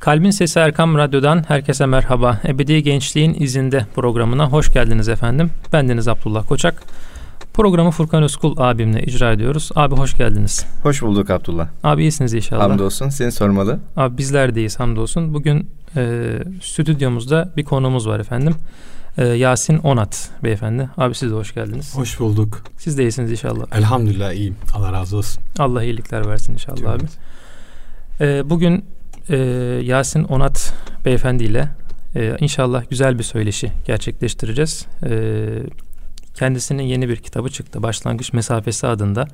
[0.00, 2.40] Kalbin Sesi Erkam Radyo'dan herkese merhaba.
[2.48, 5.50] Ebedi Gençliğin izinde programına hoş geldiniz efendim.
[5.72, 6.82] Bendeniz Abdullah Koçak.
[7.54, 9.70] Programı Furkan Özkul abimle icra ediyoruz.
[9.74, 10.66] Abi hoş geldiniz.
[10.82, 11.68] Hoş bulduk Abdullah.
[11.82, 12.62] Abi iyisiniz inşallah.
[12.62, 13.78] Hamdolsun seni sormalı.
[13.96, 15.34] Abi bizler de iyiyiz hamdolsun.
[15.34, 16.30] Bugün e,
[16.62, 18.54] stüdyomuzda bir konuğumuz var efendim.
[19.18, 20.88] E, Yasin Onat beyefendi.
[20.96, 21.96] Abi siz de hoş geldiniz.
[21.96, 22.62] Hoş bulduk.
[22.78, 23.64] Siz de iyisiniz inşallah.
[23.72, 24.56] Elhamdülillah iyiyim.
[24.74, 25.42] Allah razı olsun.
[25.58, 26.90] Allah iyilikler versin inşallah Cümle.
[26.90, 27.04] abi.
[28.20, 28.84] E, bugün
[29.30, 29.36] e,
[29.84, 30.74] Yasin Onat
[31.04, 31.68] beyefendi ile
[32.16, 34.86] e, inşallah güzel bir söyleşi gerçekleştireceğiz.
[35.06, 35.48] E,
[36.34, 37.82] kendisinin yeni bir kitabı çıktı.
[37.82, 39.28] Başlangıç Mesafesi adında.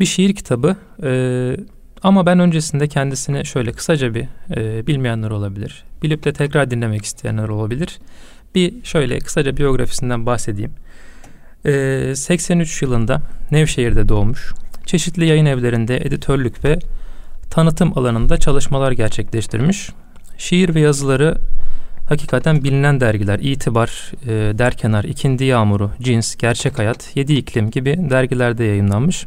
[0.00, 0.76] Bir şiir kitabı.
[1.02, 1.56] E,
[2.02, 4.26] ama ben öncesinde kendisini şöyle kısaca bir
[4.56, 5.84] e, bilmeyenler olabilir.
[6.02, 7.98] Bilip de tekrar dinlemek isteyenler olabilir.
[8.54, 10.72] Bir şöyle kısaca biyografisinden bahsedeyim.
[11.66, 14.52] E, 83 yılında Nevşehir'de doğmuş.
[14.86, 16.78] Çeşitli yayın evlerinde editörlük ve
[17.52, 19.90] tanıtım alanında çalışmalar gerçekleştirmiş.
[20.38, 21.38] Şiir ve yazıları
[22.08, 28.64] hakikaten bilinen dergiler İtibar, e, Derkenar, İkindi Yağmuru, Cins, Gerçek Hayat, Yedi İklim gibi dergilerde
[28.64, 29.26] yayınlanmış.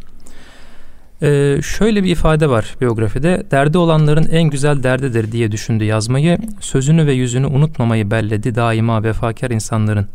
[1.21, 3.43] E, şöyle bir ifade var biyografide.
[3.51, 6.37] Derdi olanların en güzel derdidir diye düşündü yazmayı.
[6.59, 10.07] Sözünü ve yüzünü unutmamayı belledi daima vefakar insanların.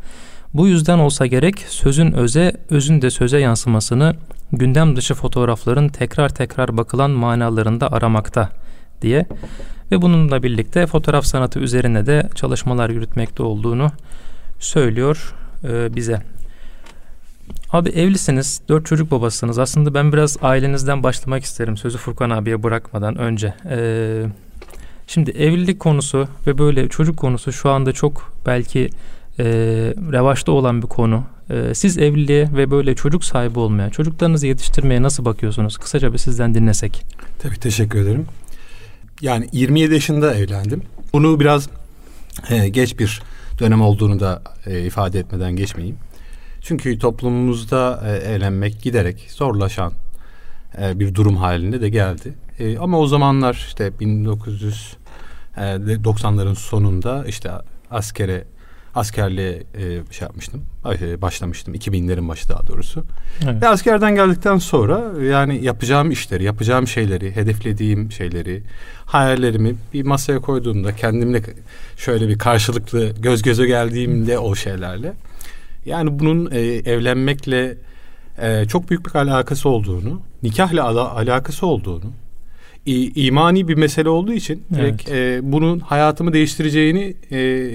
[0.55, 4.15] Bu yüzden olsa gerek sözün öze, özün de söze yansımasını
[4.53, 8.51] gündem dışı fotoğrafların tekrar tekrar bakılan manalarında aramakta
[9.03, 9.27] diye
[9.91, 13.91] ve bununla birlikte fotoğraf sanatı üzerine de çalışmalar yürütmekte olduğunu
[14.59, 15.35] söylüyor
[15.65, 16.23] e, bize.
[17.73, 19.59] Abi evlisiniz, dört çocuk babasınız.
[19.59, 23.55] Aslında ben biraz ailenizden başlamak isterim sözü Furkan abiye bırakmadan önce.
[23.71, 24.25] Ee,
[25.07, 28.91] şimdi evlilik konusu ve böyle çocuk konusu şu anda çok belki
[29.41, 29.45] e,
[30.13, 31.25] revaçta olan bir konu.
[31.51, 35.77] E, siz evliliğe ve böyle çocuk sahibi olmaya, çocuklarınızı yetiştirmeye nasıl bakıyorsunuz?
[35.77, 37.05] Kısaca bir sizden dinlesek.
[37.39, 38.27] Tabii teşekkür ederim.
[39.21, 40.83] Yani 27 yaşında evlendim.
[41.13, 41.69] Bunu biraz
[42.51, 43.23] e, geç bir
[43.59, 45.97] dönem olduğunu da e, ifade etmeden geçmeyeyim.
[46.61, 49.93] Çünkü toplumumuzda e, evlenmek giderek zorlaşan
[50.83, 52.35] e, bir durum halinde de geldi.
[52.59, 57.51] E, ama o zamanlar işte 1990'ların e, sonunda işte
[57.91, 58.45] askere
[58.95, 60.63] askerliğe e, şey yapmıştım.
[61.01, 61.75] E, başlamıştım.
[61.75, 63.05] 2000'lerin başı daha doğrusu.
[63.45, 63.63] Evet.
[63.63, 68.63] Ve askerden geldikten sonra yani yapacağım işleri, yapacağım şeyleri, hedeflediğim şeyleri,
[69.07, 71.43] hayallerimi bir masaya koyduğumda kendimle
[71.97, 75.13] şöyle bir karşılıklı göz göze geldiğimde o şeylerle
[75.87, 77.77] yani bunun e, evlenmekle
[78.43, 82.13] e, çok büyük bir alakası olduğunu, nikahla ala, alakası olduğunu,
[82.87, 84.81] imani bir mesele olduğu için evet.
[84.81, 87.71] direkt, e, bunun hayatımı değiştireceğini e,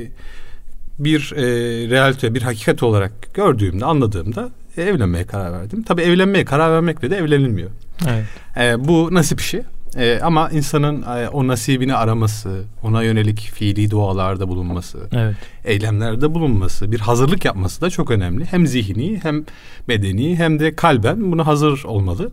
[1.00, 1.44] bir e,
[1.89, 5.83] realite, bir hakikat olarak gördüğümde, anladığımda e, evlenmeye karar verdim.
[5.83, 7.69] Tabii evlenmeye karar vermekle de evlenilmiyor.
[8.09, 8.25] Evet.
[8.57, 9.61] E, bu bir şey?
[9.97, 15.35] E, ama insanın e, o nasibini araması, ona yönelik fiili dualarda bulunması, evet.
[15.66, 18.45] eylemlerde bulunması, bir hazırlık yapması da çok önemli.
[18.45, 19.45] Hem zihni hem
[19.88, 22.31] bedeni hem de kalben buna hazır olmalı.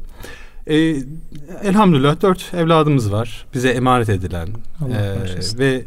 [0.66, 0.76] E,
[1.62, 3.46] elhamdülillah dört evladımız var.
[3.54, 4.48] Bize emanet edilen
[4.80, 5.82] e, ve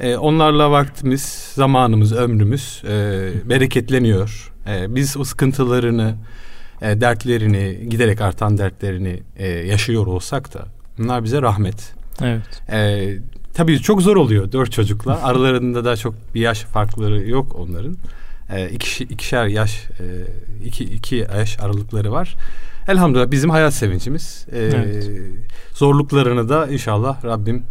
[0.00, 2.90] e, onlarla vaktimiz, zamanımız, ömrümüz e,
[3.44, 4.52] bereketleniyor.
[4.66, 6.14] E, biz o sıkıntılarını,
[6.82, 10.64] e, dertlerini, giderek artan dertlerini e, yaşıyor olsak da
[10.98, 11.94] bunlar bize rahmet.
[12.22, 12.62] Evet.
[12.72, 13.08] E,
[13.54, 15.20] tabii çok zor oluyor dört çocukla.
[15.24, 17.96] Aralarında da çok bir yaş farkları yok onların.
[18.52, 20.04] E, iki, ikişer yaş, e,
[20.64, 22.36] iki, iki yaş aralıkları var.
[22.88, 24.46] Elhamdülillah bizim hayat sevincimiz.
[24.52, 25.10] E, evet.
[25.74, 27.62] Zorluklarını da inşallah Rabbim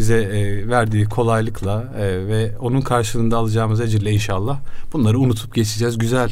[0.00, 4.58] bize e, verdiği kolaylıkla e, ve onun karşılığında alacağımız ecirle inşallah
[4.92, 5.98] bunları unutup geçeceğiz.
[5.98, 6.30] Güzel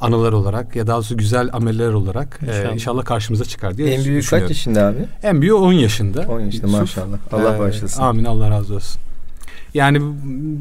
[0.00, 3.94] anılar olarak ya daha doğrusu güzel ameller olarak e, inşallah, e, inşallah karşımıza çıkar diye
[3.94, 4.98] En büyük kaç yaşında abi?
[5.22, 6.26] En büyüğü 10 yaşında.
[6.28, 6.80] 10 yaşında Yusuf.
[6.80, 7.18] maşallah.
[7.32, 8.02] Allah e, bağışlasın.
[8.02, 9.00] Amin Allah razı olsun.
[9.74, 10.00] Yani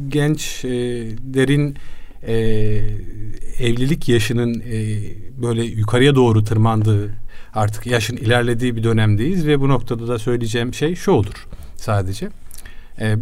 [0.09, 0.69] genç e,
[1.19, 1.75] derin
[2.27, 2.33] e,
[3.59, 4.99] evlilik yaşının e,
[5.41, 7.09] böyle yukarıya doğru tırmandığı
[7.53, 12.29] artık yaşın ilerlediği bir dönemdeyiz ve bu noktada da söyleyeceğim şey şu olur sadece.
[13.01, 13.15] E,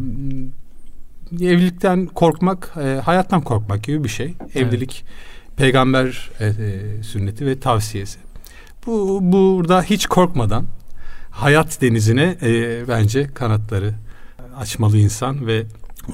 [1.41, 4.33] evlilikten korkmak, e, hayattan korkmak gibi bir şey.
[4.55, 5.57] Evlilik evet.
[5.57, 8.19] peygamber e, e, sünneti ve tavsiyesi.
[8.85, 10.65] Bu burada hiç korkmadan
[11.31, 13.93] hayat denizine e, bence kanatları
[14.57, 15.63] açmalı insan ve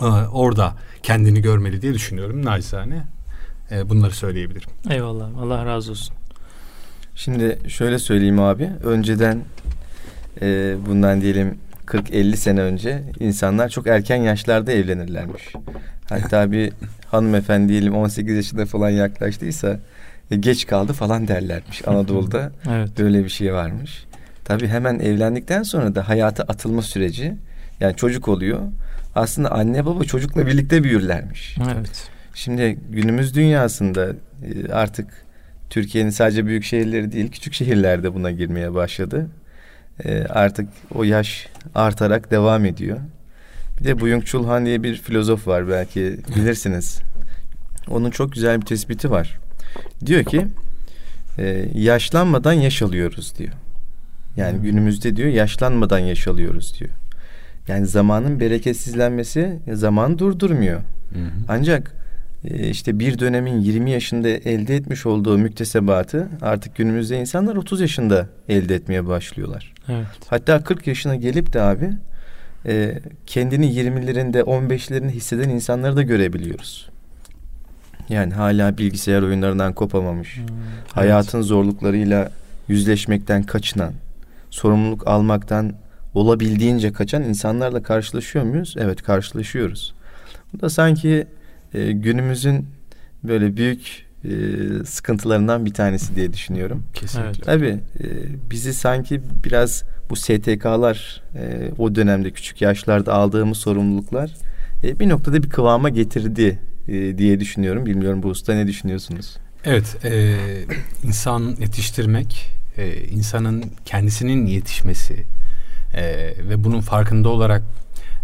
[0.02, 3.04] e, orada kendini görmeli diye düşünüyorum naçizane.
[3.72, 4.70] E, bunları söyleyebilirim.
[4.90, 5.30] Eyvallah.
[5.40, 6.16] Allah razı olsun.
[7.16, 8.70] Şimdi şöyle söyleyeyim abi.
[8.84, 9.42] Önceden
[10.42, 15.54] e, bundan diyelim 40-50 sene önce insanlar çok erken yaşlarda evlenirlermiş.
[16.10, 16.74] Hatta bir
[17.12, 19.80] hanımefendi diyelim 18 yaşında falan yaklaştıysa
[20.32, 21.88] e, geç kaldı falan derlermiş.
[21.88, 22.90] Anadolu'da evet.
[23.00, 24.06] böyle bir şey varmış.
[24.46, 27.34] Tabii hemen evlendikten sonra da hayata atılma süreci
[27.80, 28.60] Yani çocuk oluyor.
[29.16, 31.58] Aslında anne baba çocukla birlikte büyürlermiş.
[31.76, 32.10] Evet.
[32.34, 34.08] Şimdi günümüz dünyasında
[34.44, 35.08] e, artık
[35.70, 39.28] Türkiye'nin sadece büyük şehirleri değil küçük şehirlerde buna girmeye başladı.
[40.04, 42.98] E, artık o yaş artarak devam ediyor.
[43.80, 47.00] Bir de Buyung Chul Han diye bir filozof var belki bilirsiniz.
[47.90, 49.38] Onun çok güzel bir tespiti var.
[50.06, 50.48] Diyor ki
[51.38, 53.54] e, yaşlanmadan yaş alıyoruz diyor.
[54.38, 56.92] Yani günümüzde diyor yaşlanmadan yaş alıyoruz diyor.
[57.68, 60.80] Yani zamanın bereketsizlenmesi zaman durdurmuyor.
[61.14, 61.30] Hı hı.
[61.48, 62.05] Ancak
[62.50, 68.76] işte bir dönemin 20 yaşında elde etmiş olduğu müktesebatı artık günümüzde insanlar 30 yaşında elde
[68.76, 69.74] etmeye başlıyorlar.
[69.90, 70.06] Evet.
[70.28, 71.90] Hatta 40 yaşına gelip de abi
[72.66, 76.90] e, kendini 20'lerinde 15'lerinde hisseden insanları da görebiliyoruz.
[78.10, 80.38] Yani hala bilgisayar oyunlarından kopamamış.
[80.38, 80.46] Hmm,
[80.92, 81.48] hayatın evet.
[81.48, 82.32] zorluklarıyla
[82.68, 83.94] yüzleşmekten kaçınan,
[84.50, 85.74] sorumluluk almaktan
[86.14, 88.76] olabildiğince kaçan insanlarla karşılaşıyor muyuz?
[88.78, 89.94] Evet karşılaşıyoruz.
[90.54, 91.28] Bu da sanki
[91.76, 92.68] e, günümüzün
[93.24, 94.30] böyle büyük e,
[94.86, 96.84] sıkıntılarından bir tanesi diye düşünüyorum.
[96.94, 97.30] Kesinlikle.
[97.30, 97.46] Evet.
[97.46, 98.08] Tabii e,
[98.52, 104.32] bizi sanki biraz bu STK'lar e, o dönemde küçük yaşlarda aldığımız sorumluluklar
[104.84, 107.86] e, bir noktada bir kıvama getirdi e, diye düşünüyorum.
[107.86, 109.38] Bilmiyorum bu usta ne düşünüyorsunuz?
[109.66, 110.36] Evet, e,
[111.04, 115.24] insan yetiştirmek, e, insanın kendisinin yetişmesi
[115.94, 116.04] e,
[116.50, 117.64] ve bunun farkında olarak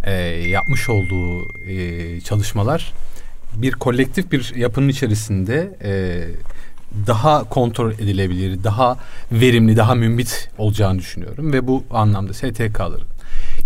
[0.04, 0.14] e,
[0.50, 2.94] yapmış olduğu e, çalışmalar
[3.56, 6.24] bir kolektif bir yapının içerisinde e,
[7.08, 8.98] daha kontrol edilebilir, daha
[9.32, 13.08] verimli, daha mümbit olacağını düşünüyorum ve bu anlamda STK'ların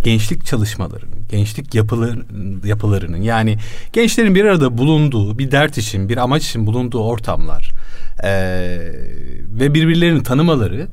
[0.03, 2.19] gençlik çalışmalarının, gençlik yapılar,
[2.65, 3.57] yapılarının yani
[3.93, 7.71] gençlerin bir arada bulunduğu, bir dert için, bir amaç için bulunduğu ortamlar
[8.23, 8.29] e,
[9.49, 10.87] ve birbirlerini tanımaları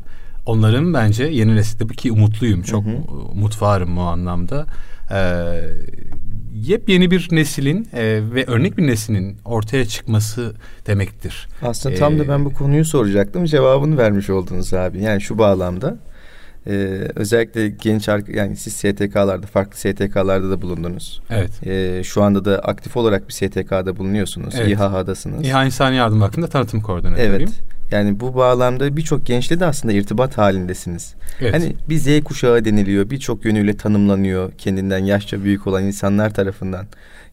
[0.46, 3.12] onların bence yeni nesilde ki umutluyum, çok hı hı.
[3.32, 4.66] umut varım bu anlamda.
[5.10, 5.18] E,
[6.54, 10.54] yepyeni bir neslin e, ve örnek bir neslinin ortaya çıkması
[10.86, 11.48] demektir.
[11.62, 13.44] Aslında tam da ben bu konuyu soracaktım.
[13.44, 15.02] Cevabını vermiş oldunuz abi.
[15.02, 15.98] Yani şu bağlamda
[16.66, 16.72] e,
[17.14, 21.22] özellikle genç yani siz STK'larda farklı STK'larda da bulundunuz.
[21.30, 21.66] Evet.
[21.66, 24.54] E, şu anda da aktif olarak bir STK'da bulunuyorsunuz.
[24.58, 24.68] Evet.
[24.68, 25.46] İHA'dasınız.
[25.46, 27.32] İHA İnsan Yardım Vakfı'nda tanıtım koordinatörüyüm.
[27.32, 27.50] Evet.
[27.92, 31.14] Yani bu bağlamda birçok gençle de aslında irtibat halindesiniz.
[31.40, 31.54] Evet.
[31.54, 33.10] Hani bir Z kuşağı deniliyor.
[33.10, 36.86] Birçok yönüyle tanımlanıyor kendinden yaşça büyük olan insanlar tarafından.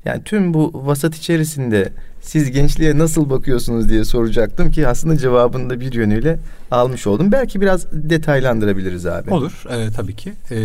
[0.05, 1.89] Yani tüm bu vasat içerisinde
[2.21, 6.39] siz gençliğe nasıl bakıyorsunuz diye soracaktım ki aslında cevabını da bir yönüyle
[6.71, 7.31] almış oldum.
[7.31, 9.31] Belki biraz detaylandırabiliriz abi.
[9.31, 10.33] Olur e, tabii ki.
[10.51, 10.57] E,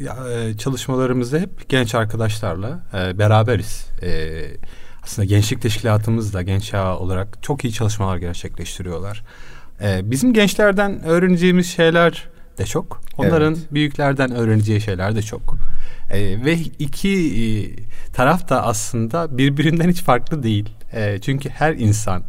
[0.00, 3.86] ya, e, çalışmalarımızda hep genç arkadaşlarla e, beraberiz.
[4.02, 4.10] E,
[5.04, 9.22] aslında gençlik teşkilatımız da genç ağa olarak çok iyi çalışmalar gerçekleştiriyorlar.
[9.80, 12.28] Ee, bizim gençlerden öğreneceğimiz şeyler
[12.58, 13.00] de çok.
[13.18, 13.72] Onların evet.
[13.72, 15.56] büyüklerden öğreneceği şeyler de çok.
[16.10, 17.44] Ee, ve iki e,
[18.12, 20.68] taraf da aslında birbirinden hiç farklı değil.
[20.92, 22.22] E, çünkü her insan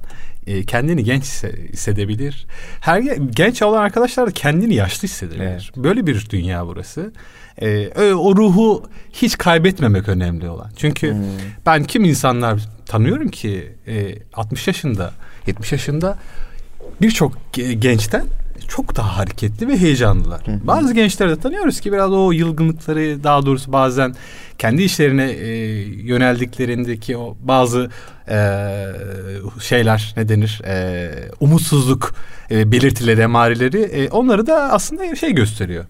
[0.47, 2.47] e, kendini genç hissedebilir.
[2.79, 2.99] Her
[3.29, 5.43] genç olan arkadaşlar da kendini yaşlı hissedebilir.
[5.43, 5.77] Evet.
[5.77, 7.13] Böyle bir dünya burası.
[7.61, 10.71] E, o ruhu hiç kaybetmemek önemli olan.
[10.75, 11.23] Çünkü hmm.
[11.65, 15.13] ben kim insanlar tanıyorum ki e, 60 yaşında,
[15.47, 16.17] 70 yaşında
[17.01, 17.33] birçok
[17.79, 18.25] gençten
[18.67, 20.47] çok daha hareketli ve heyecanlılar.
[20.47, 20.67] Hı hı.
[20.67, 24.15] Bazı gençleri de tanıyoruz ki biraz o yılgınlıkları daha doğrusu bazen
[24.57, 25.47] kendi işlerine e,
[25.85, 27.89] yöneldiklerindeki o bazı
[28.29, 28.37] e,
[29.61, 32.15] şeyler ne denir e, umutsuzluk
[32.51, 35.85] e, belirtileri emareleri e, onları da aslında şey gösteriyor.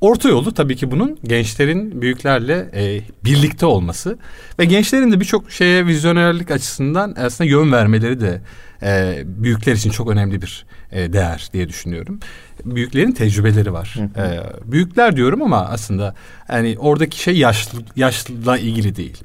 [0.00, 4.18] Orta yolu tabii ki bunun gençlerin büyüklerle e, birlikte olması
[4.58, 8.40] ve gençlerin de birçok şeye vizyonerlik açısından aslında yön vermeleri de
[8.82, 12.20] e, büyükler için çok önemli bir e, değer diye düşünüyorum.
[12.64, 13.94] Büyüklerin tecrübeleri var.
[14.16, 14.40] E,
[14.72, 16.14] büyükler diyorum ama aslında
[16.48, 19.22] yani oradaki şey yaşlı yaşla ilgili değil.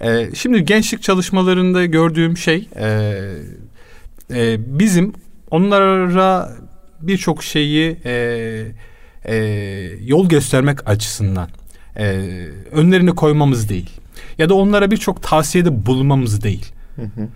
[0.00, 2.86] E, şimdi gençlik çalışmalarında gördüğüm şey e,
[4.30, 5.12] e, bizim
[5.50, 6.52] onlara
[7.00, 8.66] birçok şeyi e,
[9.24, 9.36] e,
[10.00, 11.48] yol göstermek açısından
[11.96, 12.04] e,
[12.72, 13.90] önlerine koymamız değil.
[14.38, 16.72] Ya da onlara birçok tavsiyede bulunmamız değil.
[16.96, 17.28] Hı hı.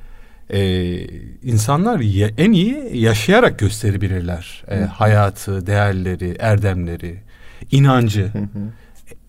[0.50, 1.06] Ee,
[1.42, 4.64] insanlar ya, en iyi yaşayarak gösterebilirler.
[4.68, 7.22] Ee, hayatı, değerleri, erdemleri,
[7.70, 8.22] inancı.
[8.22, 8.72] Hı hı.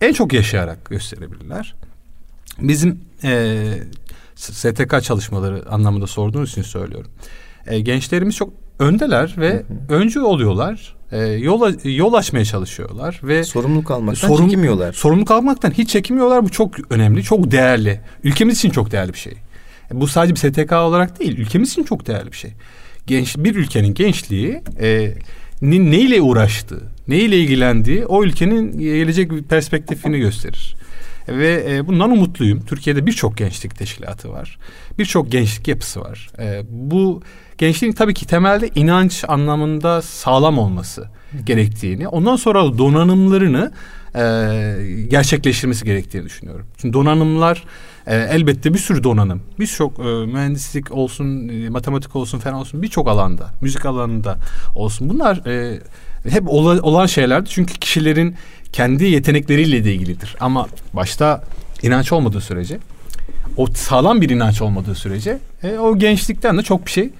[0.00, 1.74] En çok yaşayarak gösterebilirler.
[2.58, 3.64] Bizim e,
[4.34, 7.10] STK çalışmaları anlamında sorduğunuz için söylüyorum.
[7.66, 9.94] E, gençlerimiz çok öndeler ve hı hı.
[9.94, 14.92] öncü oluyorlar e, yol yol açmaya çalışıyorlar ve sorumluluk almaktan sorum, çekinmiyorlar.
[14.92, 16.44] Sorumluluk almaktan hiç çekinmiyorlar.
[16.44, 18.00] Bu çok önemli, çok değerli.
[18.24, 19.32] Ülkemiz için çok değerli bir şey.
[19.92, 22.50] Bu sadece bir STK olarak değil, ülkemiz için çok değerli bir şey.
[23.06, 25.14] Genç bir ülkenin gençliği e,
[25.62, 30.76] neyle uğraştığı, neyle ilgilendiği o ülkenin gelecek perspektifini gösterir.
[31.28, 32.64] Ve e, bundan umutluyum.
[32.66, 34.58] Türkiye'de birçok gençlik teşkilatı var.
[34.98, 36.30] Birçok gençlik yapısı var.
[36.38, 37.22] E, bu
[37.58, 41.08] gençliğin tabii ki temelde inanç anlamında sağlam olması
[41.44, 43.72] gerektiğini, ondan sonra donanımlarını
[44.14, 44.22] e,
[45.08, 46.66] gerçekleştirmesi gerektiğini düşünüyorum.
[46.76, 47.64] Çünkü donanımlar
[48.06, 53.08] e, elbette bir sürü donanım, birçok e, mühendislik olsun, e, matematik olsun, fen olsun birçok
[53.08, 54.38] alanda, müzik alanında
[54.74, 55.08] olsun.
[55.08, 55.80] Bunlar e,
[56.28, 58.34] hep ola, olan şeylerdi çünkü kişilerin
[58.72, 60.36] kendi yetenekleriyle de ilgilidir.
[60.40, 61.44] Ama başta
[61.82, 62.78] inanç olmadığı sürece,
[63.56, 67.10] o sağlam bir inanç olmadığı sürece e, o gençlikten de çok bir şey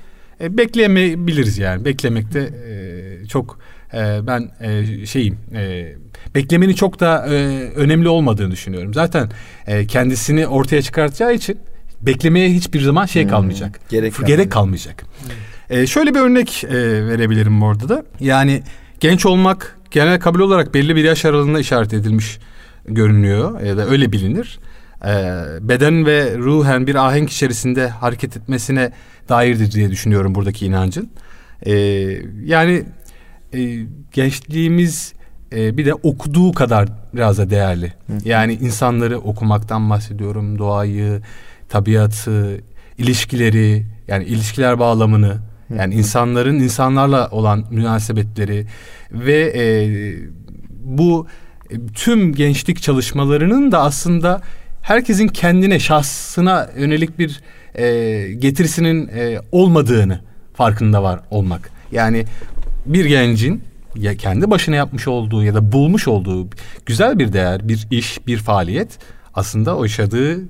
[0.41, 1.85] e, bekleyemeyebiliriz yani.
[1.85, 3.59] Beklemekte e, çok
[3.95, 5.93] e, ben e, şeyim e,
[6.35, 7.33] beklemenin çok da e,
[7.77, 8.95] önemli olmadığını düşünüyorum.
[8.95, 9.31] Zaten
[9.67, 11.59] e, kendisini ortaya çıkartacağı için
[12.03, 13.81] beklemeye hiçbir zaman şey hmm, kalmayacak.
[13.81, 15.03] Hmm, gerek, gerek kalmayacak.
[15.03, 15.79] Hmm.
[15.79, 16.77] E, şöyle bir örnek e,
[17.07, 18.05] verebilirim orada da.
[18.21, 18.63] Yani
[19.01, 22.39] genç olmak genel kabul olarak belli bir yaş aralığında işaret edilmiş
[22.85, 24.59] görünüyor ya da öyle bilinir.
[25.05, 25.13] E,
[25.61, 28.93] beden ve ruhen bir ahenk içerisinde hareket etmesine
[29.29, 31.11] dairdir diye düşünüyorum buradaki inancın.
[31.63, 31.73] E,
[32.45, 32.85] yani
[33.55, 35.13] e, gençliğimiz
[35.53, 37.93] e, bir de okuduğu kadar biraz da değerli.
[38.25, 41.23] Yani insanları okumaktan bahsediyorum, doğayı,
[41.69, 42.61] tabiatı,
[42.99, 45.39] ilişkileri, yani ilişkiler bağlamını,
[45.79, 48.67] yani insanların insanlarla olan münasebetleri
[49.13, 49.65] ve e,
[50.85, 51.27] bu
[51.71, 54.41] e, tüm gençlik çalışmalarının da aslında
[54.83, 57.41] herkesin kendine, şahsına yönelik bir
[57.75, 60.21] e, getirisinin e, olmadığını
[60.55, 61.71] farkında var olmak.
[61.93, 62.25] Yani
[62.87, 63.63] bir gencin
[63.97, 66.49] ya kendi başına yapmış olduğu ya da bulmuş olduğu
[66.87, 68.99] güzel bir değer, bir iş, bir faaliyet
[69.35, 70.41] aslında o yaşadığı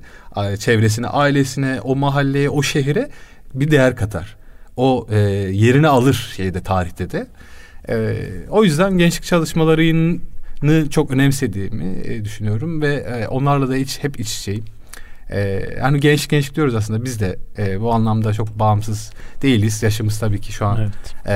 [0.58, 3.10] çevresine, ailesine, o mahalleye, o şehre
[3.54, 4.39] bir değer katar.
[4.80, 5.18] O e,
[5.52, 7.26] yerini alır şeyde tarihte de.
[7.88, 8.16] E,
[8.50, 14.38] o yüzden gençlik çalışmalarını çok önemsediğimi e, düşünüyorum ve e, onlarla da hiç hep iç
[14.38, 14.64] içeyim.
[15.32, 19.82] Ee, yani genç genç diyoruz aslında biz de e, bu anlamda çok bağımsız değiliz.
[19.82, 21.14] Yaşımız tabii ki şu an evet.
[21.26, 21.32] e,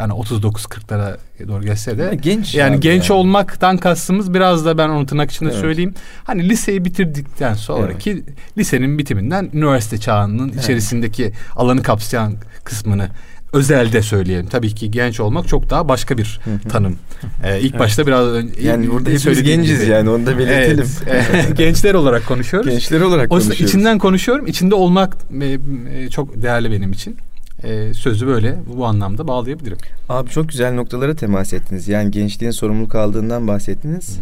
[0.00, 1.16] yani 39-40'lara
[1.48, 2.18] doğru geçse de.
[2.22, 3.18] genç yani genç yani.
[3.18, 5.60] olmaktan kastımız biraz da ben onu tırnak içinde evet.
[5.60, 5.94] söyleyeyim.
[6.24, 8.24] Hani liseyi bitirdikten sonraki evet.
[8.58, 10.62] lisenin bitiminden üniversite çağının evet.
[10.64, 12.34] içerisindeki alanı kapsayan
[12.64, 13.08] kısmını
[13.52, 14.46] özelde söyleyelim.
[14.46, 16.96] Tabii ki genç olmak çok daha başka bir tanım.
[17.44, 17.80] Ee, ilk evet.
[17.80, 19.90] başta biraz önce yani burada hepimiz genciz gibi.
[19.90, 20.86] yani onu da belirtelim.
[21.06, 21.56] Evet.
[21.56, 22.70] Gençler olarak konuşuyoruz.
[22.70, 23.60] Gençler olarak o konuşuyoruz.
[23.60, 24.46] içinden konuşuyorum.
[24.46, 25.58] İçinde olmak e,
[25.94, 27.16] e, çok değerli benim için.
[27.64, 29.78] E, sözü böyle bu anlamda bağlayabilirim.
[30.08, 31.88] Abi çok güzel noktalara temas ettiniz.
[31.88, 34.18] Yani gençliğin sorumluluk aldığından bahsettiniz.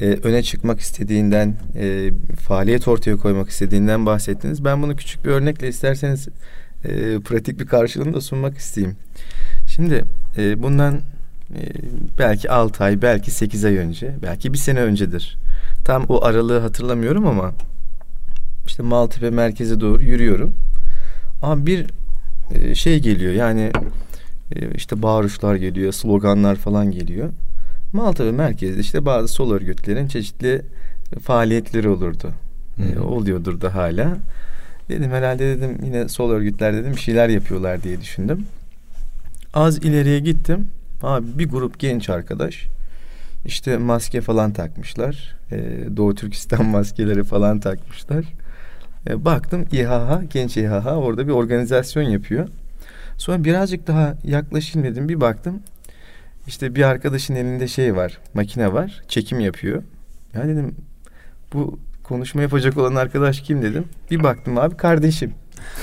[0.00, 0.18] Hı hı.
[0.22, 1.54] öne çıkmak istediğinden,
[2.40, 4.64] faaliyet ortaya koymak istediğinden bahsettiniz.
[4.64, 6.28] Ben bunu küçük bir örnekle isterseniz
[6.84, 8.96] e, pratik bir karşılığını da sunmak isteyeyim.
[9.66, 10.04] Şimdi
[10.36, 10.94] e, bundan
[11.54, 11.62] e,
[12.18, 15.38] belki 6 ay, belki 8 ay önce, belki bir sene öncedir.
[15.84, 17.52] Tam o aralığı hatırlamıyorum ama
[18.66, 20.54] işte Maltepe merkeze doğru yürüyorum.
[21.42, 21.86] Ama bir
[22.54, 23.72] e, şey geliyor yani
[24.52, 27.28] e, işte bağırışlar geliyor, sloganlar falan geliyor.
[27.92, 30.62] Maltepe merkezde işte bazı sol örgütlerin çeşitli
[31.22, 32.30] faaliyetleri olurdu.
[32.78, 34.16] E, oluyordur da hala.
[34.90, 38.46] Dedim herhalde dedim yine sol örgütler dedim bir şeyler yapıyorlar diye düşündüm.
[39.54, 40.68] Az ileriye gittim.
[41.02, 42.68] Abi bir grup genç arkadaş
[43.44, 45.36] işte maske falan takmışlar.
[45.52, 48.24] Ee, Doğu Türkistan maskeleri falan takmışlar.
[49.08, 52.48] Ee, baktım İHH, genç İHH orada bir organizasyon yapıyor.
[53.16, 55.08] Sonra birazcık daha yaklaşayım dedim.
[55.08, 55.62] Bir baktım.
[56.46, 59.02] İşte bir arkadaşın elinde şey var, makine var.
[59.08, 59.82] Çekim yapıyor.
[60.34, 60.74] Ya dedim
[61.52, 61.78] bu
[62.10, 63.84] konuşma yapacak olan arkadaş kim dedim.
[64.10, 65.34] Bir baktım abi kardeşim.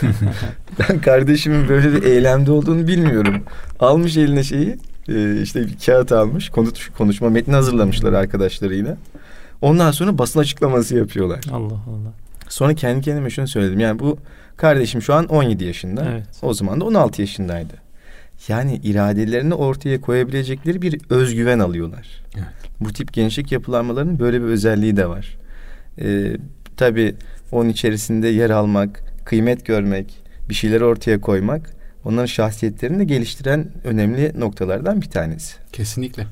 [0.79, 3.43] ben kardeşimin böyle bir eylemde olduğunu bilmiyorum.
[3.79, 4.77] Almış eline şeyi
[5.09, 6.49] e, işte bir kağıt almış.
[6.49, 8.97] Konuş, konuşma metni hazırlamışlar arkadaşlarıyla.
[9.61, 11.39] Ondan sonra basın açıklaması yapıyorlar.
[11.51, 12.13] Allah Allah.
[12.49, 13.79] Sonra kendi kendime şunu söyledim.
[13.79, 14.17] Yani bu
[14.57, 16.05] kardeşim şu an 17 yaşında.
[16.11, 16.27] Evet.
[16.41, 17.73] O zaman da 16 yaşındaydı.
[18.47, 22.07] Yani iradelerini ortaya koyabilecekleri bir özgüven alıyorlar.
[22.35, 22.47] Evet.
[22.79, 25.37] Bu tip gençlik yapılanmalarının böyle bir özelliği de var.
[26.01, 26.37] Ee,
[26.77, 27.15] tabii
[27.51, 30.13] onun içerisinde yer almak, kıymet görmek,
[30.49, 35.55] bir şeyleri ortaya koymak onların şahsiyetlerini de geliştiren önemli noktalardan bir tanesi.
[35.73, 36.27] Kesinlikle.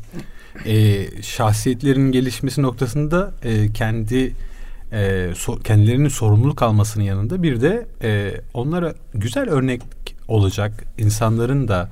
[0.65, 4.34] Ee, şahsiyetlerin gelişmesi noktasında e, kendi
[4.91, 9.81] e, so, kendilerinin sorumluluk almasının yanında bir de e, onlara güzel örnek
[10.27, 11.89] olacak insanların da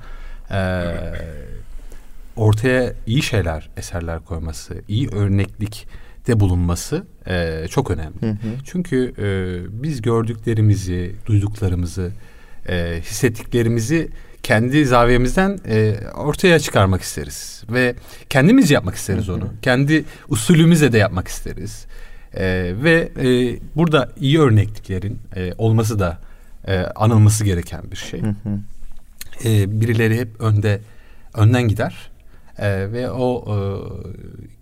[0.50, 0.58] e,
[2.36, 5.86] ortaya iyi şeyler, eserler koyması, iyi örneklik
[6.26, 8.20] de bulunması e, çok önemli.
[8.20, 8.36] Hı hı.
[8.64, 9.26] Çünkü e,
[9.82, 12.10] biz gördüklerimizi, duyduklarımızı,
[12.68, 14.10] e, hissettiklerimizi
[14.42, 17.94] kendi zaviyemizden e, ortaya çıkarmak isteriz ve
[18.30, 19.44] kendimiz yapmak isteriz onu.
[19.44, 19.60] Hı hı.
[19.62, 21.86] Kendi usulümüzle de yapmak isteriz.
[22.34, 26.18] E, ve e, burada iyi örnekliklerin e, olması da
[26.66, 28.22] e, anılması gereken bir şey.
[28.22, 28.58] Hı hı.
[29.48, 30.80] E, birileri hep önde
[31.34, 32.10] önden gider
[32.58, 33.56] e, ve o e,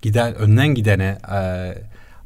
[0.03, 1.75] giden önden gidene e,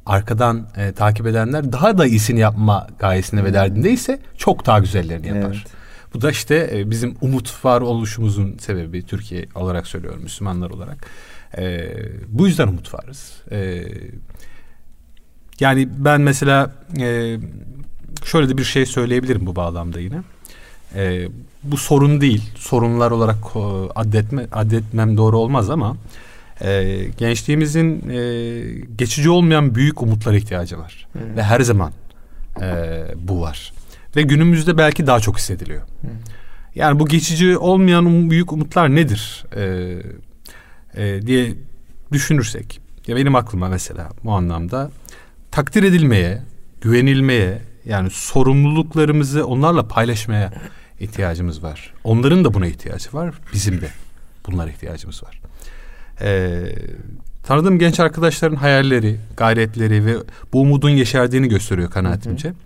[0.07, 5.65] arkadan e, takip edenler daha da iyisini yapma gayesinde ve derdindeyse çok daha güzellerini yapar.
[5.67, 5.77] Evet.
[6.15, 11.07] Bu da işte e, bizim umut var oluşumuzun sebebi Türkiye olarak söylüyorum Müslümanlar olarak.
[11.59, 11.93] E,
[12.29, 13.43] bu yüzden umut varız.
[13.51, 13.85] E,
[15.61, 16.71] yani ben mesela
[17.01, 17.37] e,
[18.25, 20.23] şöyle de bir şey söyleyebilirim bu bağlamda yine.
[20.97, 21.29] E,
[21.63, 22.51] bu sorun değil.
[22.57, 23.59] Sorunlar olarak e,
[23.95, 25.97] addetme, addetmem doğru olmaz ama
[26.61, 28.19] e, gençliğimizin e,
[28.99, 31.07] geçici olmayan büyük umutlara ihtiyacı var.
[31.13, 31.37] Hmm.
[31.37, 31.93] Ve her zaman
[32.61, 32.67] e,
[33.17, 33.73] bu var.
[34.17, 35.83] Ve günümüzde belki daha çok hissediliyor.
[36.01, 36.11] Hmm.
[36.75, 39.97] Yani bu geçici olmayan um, büyük umutlar nedir e,
[40.95, 41.55] e, diye
[42.13, 42.81] düşünürsek.
[43.07, 44.91] Ya benim aklıma mesela bu anlamda
[45.51, 46.43] takdir edilmeye,
[46.81, 50.53] güvenilmeye, yani sorumluluklarımızı onlarla paylaşmaya
[51.01, 51.95] ihtiyacımız var.
[52.05, 53.35] Onların da buna ihtiyacı var.
[53.53, 53.89] Bizim de
[54.47, 55.41] bunlara ihtiyacımız var.
[56.21, 56.73] Ee,
[57.43, 60.17] tanıdığım genç arkadaşların hayalleri, gayretleri ve
[60.53, 62.49] bu umudun yeşerdiğini gösteriyor kanaatimce.
[62.49, 62.57] Hı hı.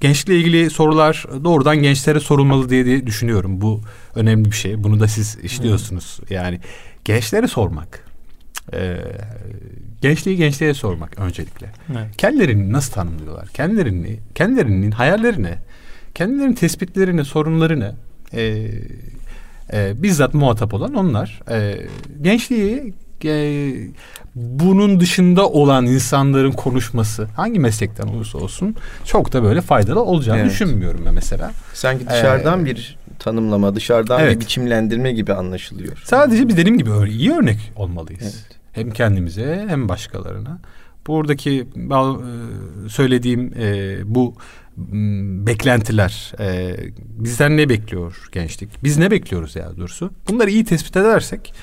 [0.00, 3.60] Gençlikle ilgili sorular doğrudan gençlere sorulmalı diye, diye düşünüyorum.
[3.60, 3.80] Bu
[4.14, 4.84] önemli bir şey.
[4.84, 6.20] Bunu da siz işliyorsunuz.
[6.28, 6.34] Hı.
[6.34, 6.60] Yani
[7.04, 8.04] gençlere sormak.
[8.72, 8.96] Ee,
[10.02, 11.66] gençliği gençliğe sormak öncelikle.
[11.92, 12.16] Evet.
[12.16, 13.48] Kendilerini nasıl tanımlıyorlar?
[13.48, 15.54] Kendilerini, kendilerinin hayallerini,
[16.14, 17.94] kendilerinin tespitlerini, sorunlarını
[18.32, 18.70] e,
[19.72, 21.40] e, bizzat muhatap olan onlar.
[21.50, 21.86] E,
[22.22, 22.94] gençliği
[23.24, 23.72] e,
[24.34, 30.50] bunun dışında olan insanların konuşması hangi meslekten olursa olsun çok da böyle faydalı olacağını evet.
[30.50, 31.50] düşünmüyorum ben mesela.
[31.74, 34.36] Sanki dışarıdan ee, bir tanımlama, dışarıdan evet.
[34.36, 36.02] bir biçimlendirme gibi anlaşılıyor.
[36.04, 38.22] Sadece biz dediğim gibi öyle iyi örnek olmalıyız.
[38.22, 38.58] Evet.
[38.72, 40.58] Hem kendimize hem başkalarına.
[41.06, 44.34] Buradaki e, söylediğim e, bu
[45.46, 48.84] beklentiler e, bizden ne bekliyor gençlik?
[48.84, 50.10] Biz ne bekliyoruz ya doğrusu?
[50.28, 51.54] Bunları iyi tespit edersek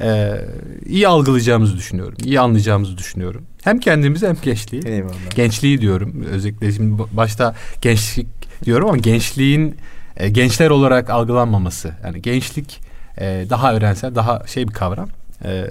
[0.00, 0.40] e,
[0.86, 2.18] iyi algılayacağımızı düşünüyorum.
[2.24, 3.44] iyi anlayacağımızı düşünüyorum.
[3.64, 4.82] Hem kendimizi hem gençliği.
[4.86, 5.34] Eyvallah.
[5.34, 6.24] Gençliği diyorum.
[6.30, 8.26] Özellikle şimdi başta gençlik
[8.64, 9.76] diyorum ama gençliğin
[10.16, 11.94] e, gençler olarak algılanmaması.
[12.04, 12.80] Yani gençlik
[13.18, 15.08] e, daha öğrensel, daha şey bir kavram.
[15.44, 15.66] E,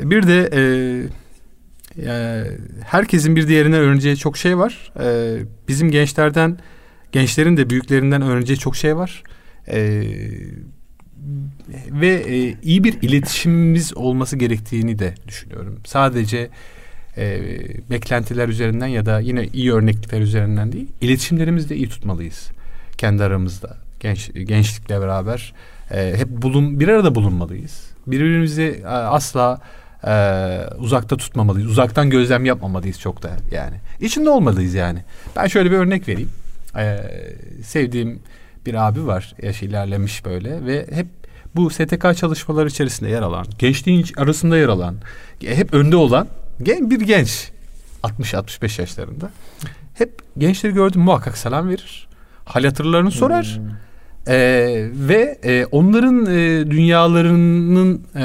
[0.00, 0.60] bir de e,
[2.06, 2.46] yani
[2.84, 4.92] herkesin bir diğerinden öğreneceği çok şey var.
[5.00, 6.58] Ee, bizim gençlerden,
[7.12, 9.22] gençlerin de büyüklerinden öğreneceği çok şey var.
[9.68, 10.02] Ee,
[11.90, 15.80] ve e, iyi bir iletişimimiz olması gerektiğini de düşünüyorum.
[15.86, 16.48] Sadece
[17.16, 17.40] e,
[17.90, 22.48] beklentiler üzerinden ya da yine iyi örneklikler üzerinden değil, iletişimlerimizi de iyi tutmalıyız
[22.98, 23.76] kendi aramızda.
[24.00, 25.54] Genç gençlikle beraber
[25.90, 27.90] e, hep bulun bir arada bulunmalıyız.
[28.06, 29.60] Birbirimizi e, asla
[30.06, 31.70] e, uzakta tutmamalıyız.
[31.70, 33.76] Uzaktan gözlem yapmamalıyız çok da yani.
[34.00, 35.04] İçinde olmalıyız yani.
[35.36, 36.30] Ben şöyle bir örnek vereyim.
[36.76, 36.98] E,
[37.64, 38.20] sevdiğim
[38.66, 39.34] bir abi var.
[39.42, 41.06] Yaş ilerlemiş böyle ve hep
[41.56, 44.94] bu STK çalışmaları içerisinde yer alan, gençliğin arasında yer alan,
[45.40, 46.28] hep önde olan
[46.60, 47.50] bir genç
[48.02, 49.30] 60-65 yaşlarında.
[49.94, 52.08] Hep gençleri gördüm muhakkak selam verir.
[52.44, 53.58] Hal hatırlarını sorar.
[53.60, 53.87] Hmm.
[54.28, 58.24] Ee, ve e, onların e, dünyalarının e,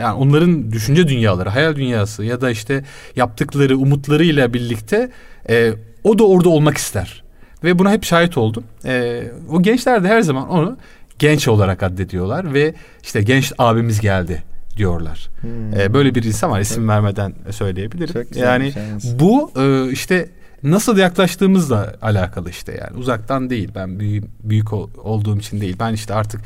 [0.00, 2.84] yani onların düşünce dünyaları, hayal dünyası ya da işte
[3.16, 5.10] yaptıkları umutlarıyla birlikte
[5.48, 5.72] e,
[6.04, 7.22] o da orada olmak ister.
[7.64, 8.64] Ve buna hep şahit oldum.
[8.84, 10.76] E, o gençler de her zaman onu
[11.18, 14.42] genç olarak addediyorlar ve işte genç abimiz geldi
[14.76, 15.30] diyorlar.
[15.40, 15.80] Hmm.
[15.80, 18.28] E, böyle bir insan var isim vermeden söyleyebilirim.
[18.34, 18.72] yani
[19.04, 20.28] bu e, işte
[20.62, 22.98] nasıl yaklaştığımızla alakalı işte yani.
[22.98, 23.70] Uzaktan değil.
[23.74, 25.76] Ben büyük, büyük olduğum için değil.
[25.80, 26.40] Ben işte artık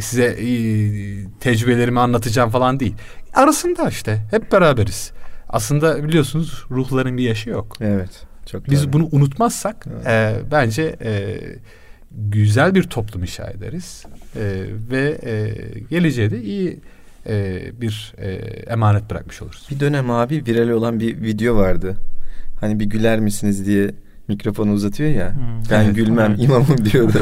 [0.00, 0.46] size e,
[1.40, 2.94] tecrübelerimi anlatacağım falan değil.
[3.34, 5.12] Arasında işte hep beraberiz.
[5.48, 7.76] Aslında biliyorsunuz ruhların bir yaşı yok.
[7.80, 8.10] Evet.
[8.46, 8.92] Çok biz tabii.
[8.92, 10.06] bunu unutmazsak evet.
[10.06, 11.38] e, bence e,
[12.10, 14.04] güzel bir toplum inşa ederiz.
[14.36, 15.54] E, ve e,
[15.90, 16.80] geleceğe de iyi
[17.26, 18.30] e, bir e,
[18.72, 19.66] emanet bırakmış oluruz.
[19.70, 21.96] Bir dönem abi viral olan bir video vardı
[22.62, 23.90] hani bir güler misiniz diye
[24.28, 25.34] mikrofonu uzatıyor ya.
[25.34, 25.42] Hmm.
[25.70, 26.44] Ben evet, gülmem evet.
[26.44, 27.18] imamım diyordu.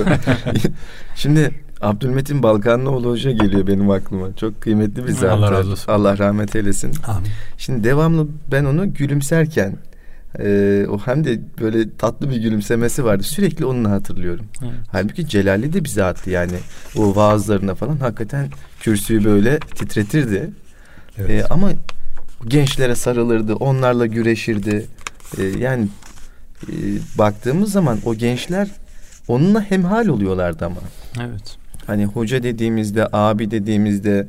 [1.15, 1.51] Şimdi
[1.81, 4.37] Abdülmetin Balkanlıoğlu Hoca geliyor benim aklıma.
[4.37, 5.31] Çok kıymetli bir zat.
[5.31, 5.93] Allah razı olsun.
[5.93, 6.93] Allah rahmet eylesin.
[7.07, 7.29] Amin.
[7.59, 9.77] Şimdi devamlı ben onu gülümserken
[10.39, 13.23] e, o hem de böyle tatlı bir gülümsemesi vardı.
[13.23, 14.47] Sürekli onu hatırlıyorum.
[14.63, 14.73] Evet.
[14.93, 16.57] Halbuki Celalli de bize attı yani.
[16.97, 18.49] O vaazlarına falan hakikaten
[18.81, 20.51] kürsüyü böyle titretirdi.
[21.19, 21.31] Evet.
[21.31, 21.71] E, ama
[22.47, 24.87] gençlere sarılırdı, onlarla güreşirdi.
[25.39, 25.89] E, yani
[26.63, 26.73] e,
[27.19, 28.69] baktığımız zaman o gençler
[29.29, 30.81] onunla hemhal oluyorlardı ama.
[31.21, 31.57] Evet.
[31.87, 34.29] Hani hoca dediğimizde, abi dediğimizde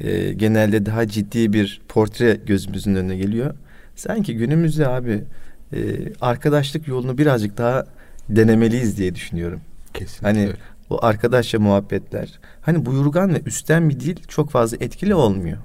[0.00, 3.54] e, genelde daha ciddi bir portre gözümüzün önüne geliyor.
[3.96, 5.24] Sanki günümüzde abi
[5.72, 5.78] e,
[6.20, 7.86] arkadaşlık yolunu birazcık daha
[8.28, 9.60] denemeliyiz diye düşünüyorum.
[9.94, 10.56] Kesinlikle Hani öyle.
[10.90, 12.38] o arkadaşça muhabbetler.
[12.62, 15.58] Hani buyurgan ve üstten bir dil çok fazla etkili olmuyor.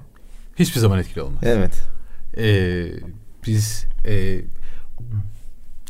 [0.56, 1.40] Hiçbir zaman etkili olmaz.
[1.42, 1.72] Evet.
[2.38, 2.86] Ee,
[3.46, 4.40] biz e,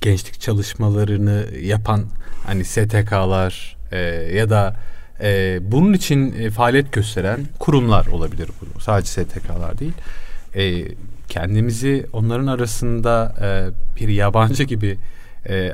[0.01, 2.05] gençlik çalışmalarını yapan
[2.47, 3.99] hani STK'lar e,
[4.37, 4.77] ya da
[5.21, 8.81] e, bunun için e, faaliyet gösteren kurumlar olabilir bu.
[8.81, 9.93] Sadece STK'lar değil.
[10.55, 10.85] E,
[11.29, 13.49] kendimizi onların arasında e,
[14.01, 14.99] bir yabancı gibi
[15.49, 15.73] e,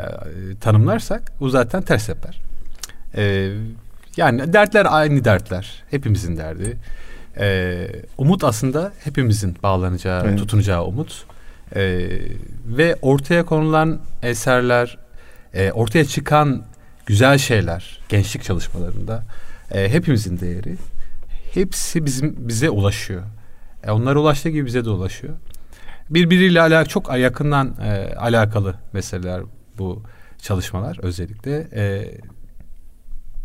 [0.61, 2.41] tanımlarsak bu zaten ters yapar.
[3.17, 3.51] E,
[4.17, 5.83] yani dertler aynı dertler.
[5.91, 6.77] Hepimizin derdi.
[7.39, 7.87] E,
[8.19, 10.39] umut aslında hepimizin bağlanacağı, Evet.
[10.39, 11.25] tutunacağı umut.
[11.77, 12.09] E,
[12.67, 14.99] ve ortaya konulan eserler,
[15.55, 16.65] e, ortaya çıkan
[17.07, 19.25] güzel şeyler gençlik çalışmalarında
[19.71, 20.77] e, hepimizin değeri.
[21.55, 23.23] Hepsi bizim bize ulaşıyor.
[23.85, 25.35] E, onlara ulaştığı gibi bize de ulaşıyor.
[26.11, 29.43] Birbiriyle alakalı çok yakından e, alakalı meseleler
[29.79, 30.03] bu
[30.39, 31.69] çalışmalar özellikle.
[31.75, 32.15] E,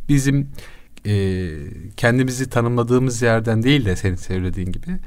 [0.09, 0.49] bizim
[1.05, 1.47] e,
[1.97, 4.99] kendimizi tanımladığımız yerden değil de senin söylediğin gibi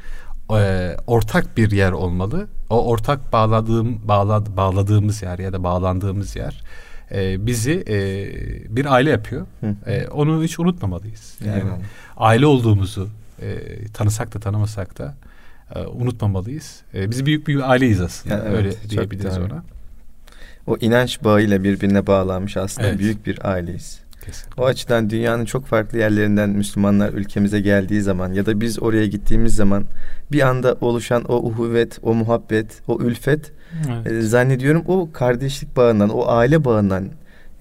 [0.51, 2.49] e, ortak bir yer olmalı.
[2.71, 6.63] O ortak bağladığım bağla, bağladığımız yer ya da bağlandığımız yer
[7.15, 7.97] e, bizi e,
[8.77, 9.47] bir aile yapıyor.
[9.61, 9.91] Hı.
[9.91, 11.35] E, onu hiç unutmamalıyız.
[11.45, 11.79] Yani Eyvallah.
[12.17, 13.09] aile olduğumuzu
[13.43, 13.59] e,
[13.95, 15.15] tanısak da tanımasak da
[15.75, 16.81] e, unutmamalıyız.
[16.95, 18.35] E, biz büyük bir aileyiz aslında.
[18.35, 19.45] Ya, evet, Öyle diyebiliriz doğru.
[19.45, 19.63] ona.
[20.67, 22.99] O inanç bağıyla birbirine bağlanmış aslında Evet.
[22.99, 24.01] büyük bir aileyiz.
[24.25, 24.63] Kesinlikle.
[24.63, 29.55] O açıdan dünyanın çok farklı yerlerinden Müslümanlar ülkemize geldiği zaman ya da biz oraya gittiğimiz
[29.55, 29.85] zaman
[30.33, 33.53] bir anda oluşan o uhuvvet, o muhabbet, o ülfet
[33.89, 34.07] Evet.
[34.07, 37.09] e, zannediyorum o kardeşlik bağından, o aile bağından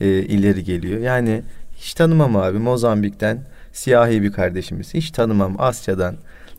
[0.02, 1.00] e, ileri geliyor.
[1.00, 1.42] Yani
[1.76, 3.40] hiç tanımam abi Mozambik'ten
[3.72, 4.94] siyahi bir kardeşimiz.
[4.94, 6.16] Hiç tanımam Asya'dan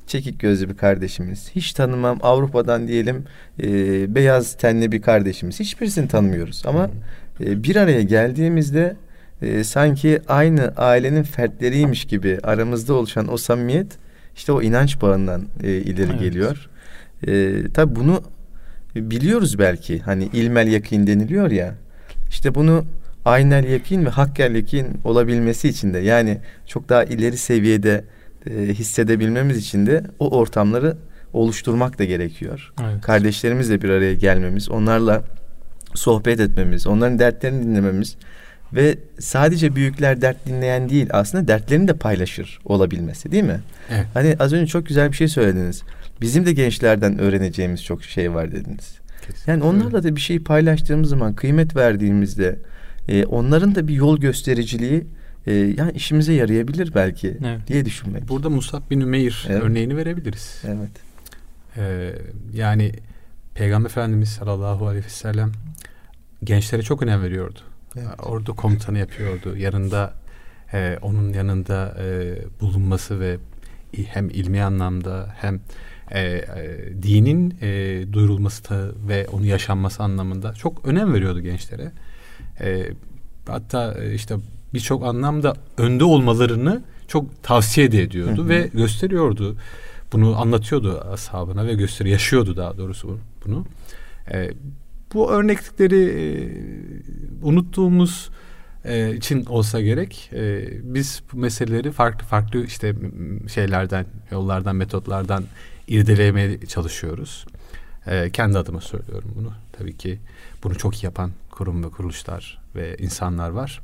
[0.06, 1.50] çekik gözlü bir kardeşimiz.
[1.54, 3.24] Hiç tanımam Avrupa'dan diyelim
[3.62, 5.60] e, beyaz tenli bir kardeşimiz.
[5.60, 6.90] Hiçbirisini tanımıyoruz ama
[7.40, 8.96] e, bir araya geldiğimizde
[9.42, 13.98] e, sanki aynı ailenin fertleriymiş gibi aramızda oluşan o samimiyet
[14.36, 16.20] işte o inanç bağından e, ileri Evet.
[16.20, 16.68] geliyor.
[17.26, 18.22] E, tabi bunu
[18.96, 21.74] biliyoruz belki hani ilmel yakin deniliyor ya
[22.28, 22.84] işte bunu
[23.24, 28.04] aynel yakin ve hakkel yakin olabilmesi için de yani çok daha ileri seviyede
[28.50, 30.96] e, hissedebilmemiz için de o ortamları
[31.32, 32.72] oluşturmak da gerekiyor.
[32.82, 33.00] Evet.
[33.02, 35.22] Kardeşlerimizle bir araya gelmemiz, onlarla
[35.94, 38.16] sohbet etmemiz, onların dertlerini dinlememiz
[38.74, 43.60] ve sadece büyükler dert dinleyen değil aslında dertlerini de paylaşır olabilmesi değil mi?
[43.90, 44.06] Evet.
[44.14, 45.82] Hani az önce çok güzel bir şey söylediniz.
[46.20, 48.98] Bizim de gençlerden öğreneceğimiz çok şey var dediniz.
[49.26, 52.58] Kesinlikle Yani onlarla da bir şey paylaştığımız zaman kıymet verdiğimizde
[53.08, 55.04] e, onların da bir yol göstericiliği
[55.46, 57.60] e, yani işimize yarayabilir belki Evet.
[57.68, 58.28] diye düşünmek.
[58.28, 59.62] Burada Musab bin Ümeyr Evet.
[59.62, 60.62] örneğini verebiliriz.
[60.66, 60.90] Evet.
[61.76, 62.12] Ee,
[62.54, 62.92] yani
[63.54, 65.52] Peygamber Efendimiz sallallahu aleyhi ve sellem
[66.44, 67.58] gençlere çok önem veriyordu.
[67.96, 68.06] Evet.
[68.22, 69.56] Orada komutanı yapıyordu.
[69.56, 70.14] Yanında
[70.72, 73.38] e, onun yanında e, bulunması ve
[74.06, 75.60] hem ilmi anlamda hem
[76.10, 76.44] e, e,
[77.02, 81.92] dinin e, duyurulması da ve onu yaşanması anlamında çok önem veriyordu gençlere.
[82.60, 82.86] E,
[83.46, 84.36] hatta e, işte
[84.74, 88.48] birçok anlamda önde olmalarını çok tavsiye de ediyordu Hı hı.
[88.48, 89.56] ve gösteriyordu.
[90.12, 93.66] Bunu anlatıyordu ashabına ve gösteri yaşıyordu daha doğrusu bu- bunu.
[94.32, 94.50] E,
[95.14, 96.24] bu örneklikleri e,
[97.42, 98.30] unuttuğumuz
[98.84, 102.94] e, için olsa gerek e, biz bu meseleleri farklı farklı işte
[103.54, 105.44] şeylerden yollardan metotlardan
[105.88, 107.46] irdelemeye çalışıyoruz.
[108.32, 109.52] Kendi adıma söylüyorum bunu.
[109.72, 110.18] Tabii ki
[110.62, 113.80] bunu çok iyi yapan kurum ve kuruluşlar ve insanlar var.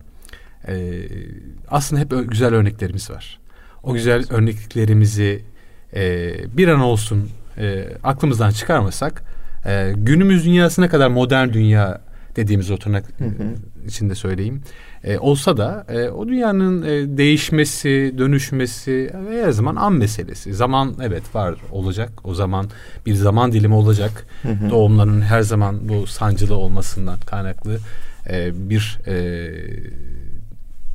[1.68, 3.38] Aslında hep güzel örneklerimiz var.
[3.82, 5.42] O güzel örnekliklerimizi
[5.94, 7.30] e, bir an olsun
[8.02, 9.22] aklımızdan çıkarmasak
[9.66, 12.01] e, günümüz dünyasına kadar modern dünya
[12.37, 13.55] dediğimiz o tırnak Hı hı.
[13.87, 14.62] içinde söyleyeyim.
[15.05, 20.55] E, olsa da e, o dünyanın e, değişmesi, dönüşmesi e, her zaman an meselesi.
[20.55, 22.11] Zaman evet var olacak.
[22.25, 22.66] O zaman
[23.07, 24.27] bir zaman dilimi olacak.
[24.42, 24.71] Hı hı.
[24.71, 27.79] Doğumların her zaman bu sancılı olmasından kaynaklı
[28.31, 29.16] e, bir e,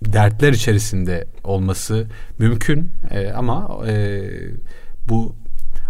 [0.06, 2.08] dertler içerisinde olması
[2.40, 2.92] mümkün.
[3.12, 4.22] E, ama e,
[5.10, 5.36] bu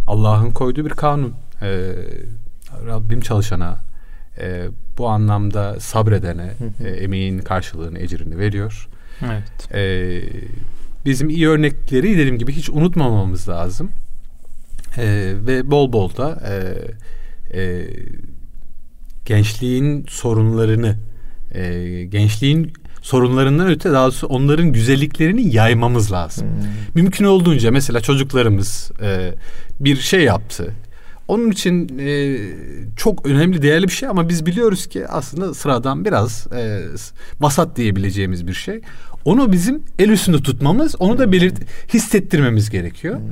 [0.08, 1.34] Allah'ın koyduğu bir kanun.
[1.62, 1.92] E,
[2.86, 3.78] Rabbim çalışana
[4.40, 8.88] e, bu anlamda sabredene e, emeğin karşılığını, ecrini veriyor.
[9.22, 9.74] Evet.
[9.74, 10.22] E,
[11.06, 13.90] bizim iyi örnekleri dediğim gibi hiç unutmamamız lazım.
[14.98, 16.54] E, ve bol bol da e,
[17.60, 17.88] e,
[19.26, 20.96] gençliğin sorunlarını
[21.52, 26.48] e, gençliğin sorunlarından öte daha doğrusu onların güzelliklerini yaymamız lazım.
[26.48, 26.68] Hmm.
[26.96, 29.34] Mümkün olduğunca mesela çocuklarımız e,
[29.80, 30.74] bir şey yaptı.
[31.28, 32.38] Onun için e,
[32.96, 36.82] çok önemli, değerli bir şey ama biz biliyoruz ki aslında sıradan biraz e,
[37.40, 38.82] vasat diyebileceğimiz bir şey.
[39.26, 41.60] Onu bizim el üstünde tutmamız, onu da belirt
[41.94, 43.16] hissettirmemiz gerekiyor.
[43.16, 43.30] Hmm.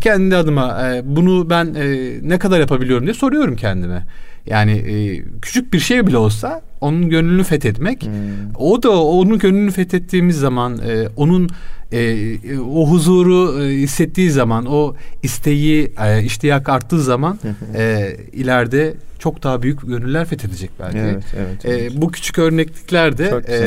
[0.00, 4.06] Kendi adıma e, bunu ben e, ne kadar yapabiliyorum diye soruyorum kendime.
[4.46, 8.02] Yani e, küçük bir şey bile olsa onun gönlünü fethetmek.
[8.02, 8.12] Hmm.
[8.58, 11.48] O da onun gönlünü fethettiğimiz zaman e, onun
[11.92, 17.38] e, o huzuru e, hissettiği zaman o isteği e, iştiyak arttığı zaman
[17.74, 20.98] e, ileride çok daha büyük gönüller fethedecek belki.
[20.98, 21.92] Evet, evet, e, evet.
[21.92, 23.58] E, bu küçük örneklikler de e,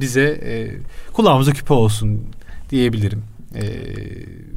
[0.00, 0.70] bize e,
[1.12, 2.20] kulağımıza küpe olsun
[2.70, 3.22] diyebilirim.
[3.54, 4.53] E, bir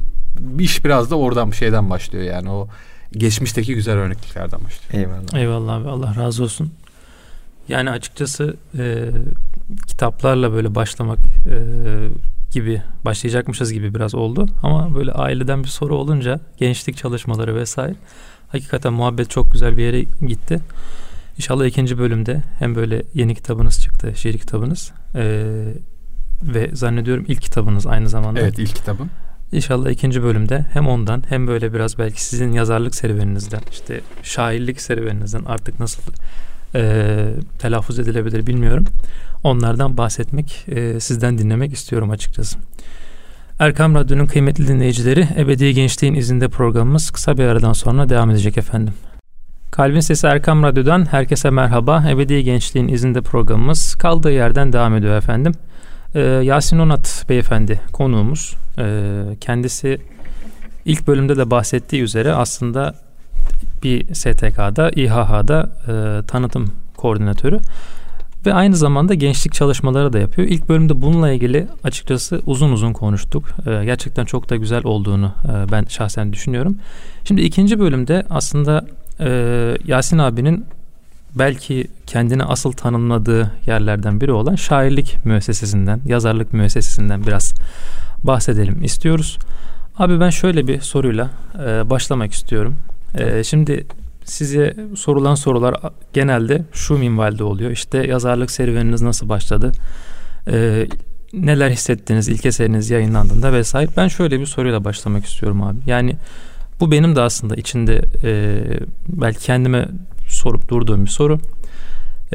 [0.58, 2.68] iş biraz da oradan bir şeyden başlıyor yani o
[3.12, 5.04] geçmişteki güzel örnekliklerden başlıyor.
[5.04, 5.34] Eyvallah.
[5.34, 6.72] Eyvallah abi Allah razı olsun.
[7.68, 9.08] Yani açıkçası e,
[9.86, 11.58] kitaplarla böyle başlamak e,
[12.52, 14.46] gibi başlayacakmışız gibi biraz oldu.
[14.62, 17.94] Ama böyle aileden bir soru olunca gençlik çalışmaları vesaire
[18.48, 20.60] hakikaten muhabbet çok güzel bir yere gitti.
[21.36, 25.44] İnşallah ikinci bölümde hem böyle yeni kitabınız çıktı, şiir kitabınız ee,
[26.42, 28.40] ve zannediyorum ilk kitabınız aynı zamanda.
[28.40, 29.10] Evet ilk kitabım.
[29.52, 35.44] İnşallah ikinci bölümde hem ondan hem böyle biraz belki sizin yazarlık serüveninizden işte şairlik serüveninizden
[35.44, 36.02] artık nasıl
[36.74, 37.14] e,
[37.58, 38.84] telaffuz edilebilir bilmiyorum.
[39.44, 42.58] Onlardan bahsetmek, e, sizden dinlemek istiyorum açıkçası.
[43.58, 48.94] Erkam Radyo'nun kıymetli dinleyicileri, Ebedi Gençliğin izinde programımız kısa bir aradan sonra devam edecek efendim.
[49.70, 52.04] Kalbin Sesi Erkam Radyo'dan herkese merhaba.
[52.10, 55.52] Ebedi Gençliğin izinde programımız kaldığı yerden devam ediyor efendim.
[56.14, 58.54] Ee, Yasin Onat beyefendi konuğumuz.
[58.78, 59.98] Ee, kendisi
[60.84, 62.94] ilk bölümde de bahsettiği üzere aslında
[63.82, 67.60] bir STK'da, İHH'da e, tanıtım koordinatörü
[68.46, 70.48] ve aynı zamanda gençlik çalışmaları da yapıyor.
[70.48, 73.44] İlk bölümde bununla ilgili açıkçası uzun uzun konuştuk.
[73.66, 76.76] E, gerçekten çok da güzel olduğunu e, ben şahsen düşünüyorum.
[77.24, 78.86] Şimdi ikinci bölümde aslında
[79.20, 79.28] e,
[79.86, 80.64] Yasin abinin
[81.34, 87.54] belki kendini asıl tanımladığı yerlerden biri olan şairlik müessesesinden, yazarlık müessesesinden biraz
[88.24, 89.38] bahsedelim istiyoruz.
[89.98, 91.30] Abi ben şöyle bir soruyla
[91.66, 92.76] e, başlamak istiyorum.
[93.14, 93.86] Ee, şimdi
[94.24, 95.74] size sorulan sorular
[96.12, 97.70] genelde şu minvalde oluyor.
[97.70, 99.72] İşte yazarlık serüveniniz nasıl başladı?
[100.50, 100.86] Ee,
[101.32, 103.90] neler hissettiniz ilk eseriniz yayınlandığında vesaire.
[103.96, 105.78] Ben şöyle bir soruyla başlamak istiyorum abi.
[105.86, 106.16] Yani
[106.80, 108.60] bu benim de aslında içinde e,
[109.08, 109.88] belki kendime
[110.38, 111.40] sorup durduğum bir soru.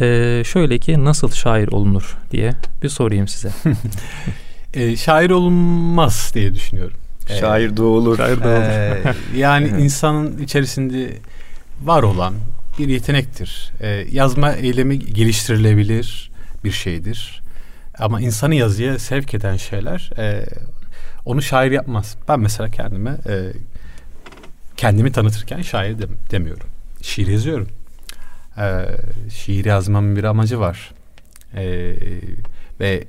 [0.01, 3.51] E, şöyle ki nasıl şair olunur diye bir sorayım size.
[4.73, 6.97] e, şair olunmaz diye düşünüyorum.
[7.39, 8.17] Şair doğulur.
[8.17, 8.61] Şair doğulur.
[8.61, 11.17] Ee, yani insanın içerisinde
[11.83, 12.33] var olan
[12.79, 13.71] bir yetenektir.
[13.81, 16.31] Ee, yazma eylemi geliştirilebilir
[16.63, 17.41] bir şeydir.
[17.99, 20.45] Ama insanı yazıya sevk eden şeyler e,
[21.25, 22.17] onu şair yapmaz.
[22.27, 23.51] Ben mesela kendime e,
[24.77, 26.67] kendimi tanıtırken şair de, demiyorum.
[27.01, 27.67] Şiir yazıyorum.
[28.57, 28.85] E,
[29.29, 30.91] şiir yazmamın bir amacı var.
[31.55, 31.95] E,
[32.79, 33.03] ve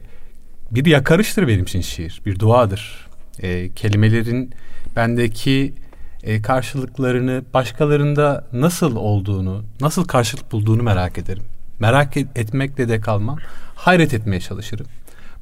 [0.70, 2.22] bir yakarıştır benim için şiir.
[2.26, 3.06] Bir duadır
[3.42, 4.50] e, kelimelerin
[4.96, 5.74] bendeki
[6.22, 11.44] e, karşılıklarını başkalarında nasıl olduğunu, nasıl karşılık bulduğunu merak ederim.
[11.78, 13.38] Merak et, etmekle de kalmam,
[13.74, 14.86] hayret etmeye çalışırım.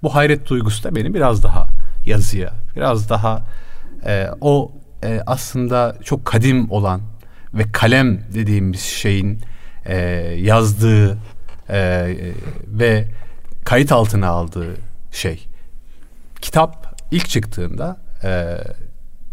[0.03, 1.69] Bu hayret duygusu da beni biraz daha
[2.07, 3.43] yazıya, biraz daha
[4.07, 4.73] e, o
[5.05, 7.01] e, aslında çok kadim olan
[7.55, 9.41] ve kalem dediğimiz şeyin
[9.87, 9.97] e,
[10.39, 11.19] yazdığı
[11.71, 12.15] e,
[12.67, 13.09] ve
[13.65, 14.77] kayıt altına aldığı
[15.13, 15.47] şey.
[16.41, 18.59] Kitap ilk çıktığında e,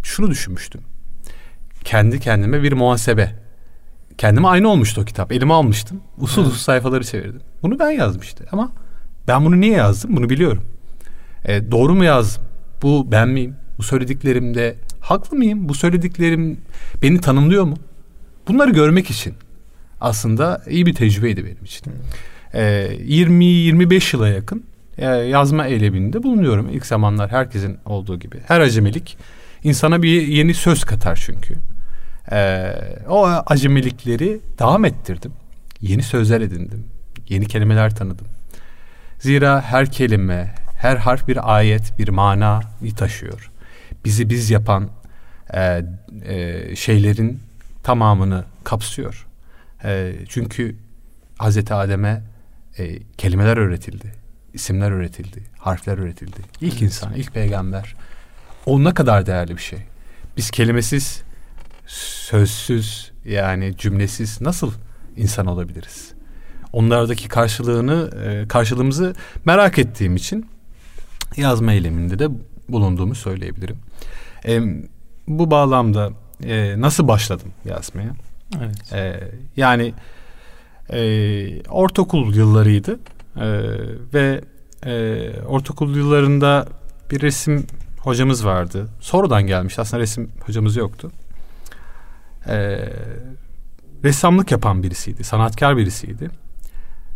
[0.04, 0.82] şunu düşünmüştüm.
[1.84, 3.36] Kendi kendime bir muhasebe.
[4.18, 5.32] Kendime aynı olmuştu o kitap.
[5.32, 6.02] Elime almıştım.
[6.18, 7.42] Usul usul sayfaları çevirdim.
[7.64, 8.72] Bunu ben yazmıştım ama
[9.28, 10.16] ben bunu niye yazdım?
[10.16, 10.64] Bunu biliyorum.
[11.46, 12.44] E, doğru mu yazdım?
[12.82, 13.56] Bu ben miyim?
[13.78, 15.70] Bu söylediklerimde haklı mıyım?
[15.70, 16.58] Bu söylediklerim
[17.02, 17.78] beni tanımlıyor mu?
[18.48, 19.34] Bunları görmek için
[20.02, 21.94] aslında iyi bir tecrübeydi benim için.
[22.54, 24.64] E, 20-25 yıla yakın
[24.98, 26.70] e, yazma eyleminde bulunuyorum.
[26.70, 28.38] İlk zamanlar herkesin olduğu gibi.
[28.48, 29.18] Her acemilik
[29.64, 31.56] insana bir yeni söz katar çünkü.
[32.32, 32.76] Ee,
[33.10, 35.32] o acemilikleri devam ettirdim.
[35.82, 36.86] Yeni sözler edindim.
[37.30, 38.28] Yeni kelimeler tanıdım.
[39.20, 42.62] Zira her kelime, her harf bir ayet, bir mana
[42.98, 43.52] taşıyor.
[44.06, 44.90] Bizi biz yapan
[45.54, 45.86] e,
[46.26, 47.40] e, şeylerin
[47.84, 49.28] tamamını kapsıyor.
[49.84, 50.76] E, çünkü
[51.38, 52.24] Hazreti Adem'e
[52.78, 54.20] e, kelimeler öğretildi
[54.54, 56.38] isimler üretildi, harfler üretildi.
[56.62, 56.82] İlk evet.
[56.82, 57.96] insan, ilk peygamber.
[58.66, 59.80] O ne kadar değerli bir şey.
[60.38, 61.24] Biz kelimesiz,
[61.88, 64.72] sözsüz yani cümlesiz nasıl
[65.18, 66.12] insan olabiliriz?
[66.74, 69.16] Onlardaki karşılığını, e, karşılığımızı
[69.46, 70.46] merak ettiğim için
[71.38, 72.28] yazma eyleminde de
[72.70, 73.78] bulunduğumu söyleyebilirim.
[74.46, 74.62] E,
[75.28, 76.10] bu bağlamda
[76.44, 78.12] e, nasıl başladım yazmaya?
[78.58, 78.94] Evet.
[78.94, 79.20] E,
[79.58, 79.94] yani
[80.90, 83.00] e, ortaokul yıllarıydı
[83.36, 83.48] e,
[84.14, 84.42] ve
[84.86, 86.68] e, ortaokul yıllarında
[87.12, 87.68] bir resim
[88.00, 88.88] hocamız vardı.
[89.00, 91.12] Sonradan gelmiş aslında resim hocamız yoktu.
[92.48, 92.80] E,
[94.04, 96.30] ressamlık yapan birisiydi, sanatkar birisiydi.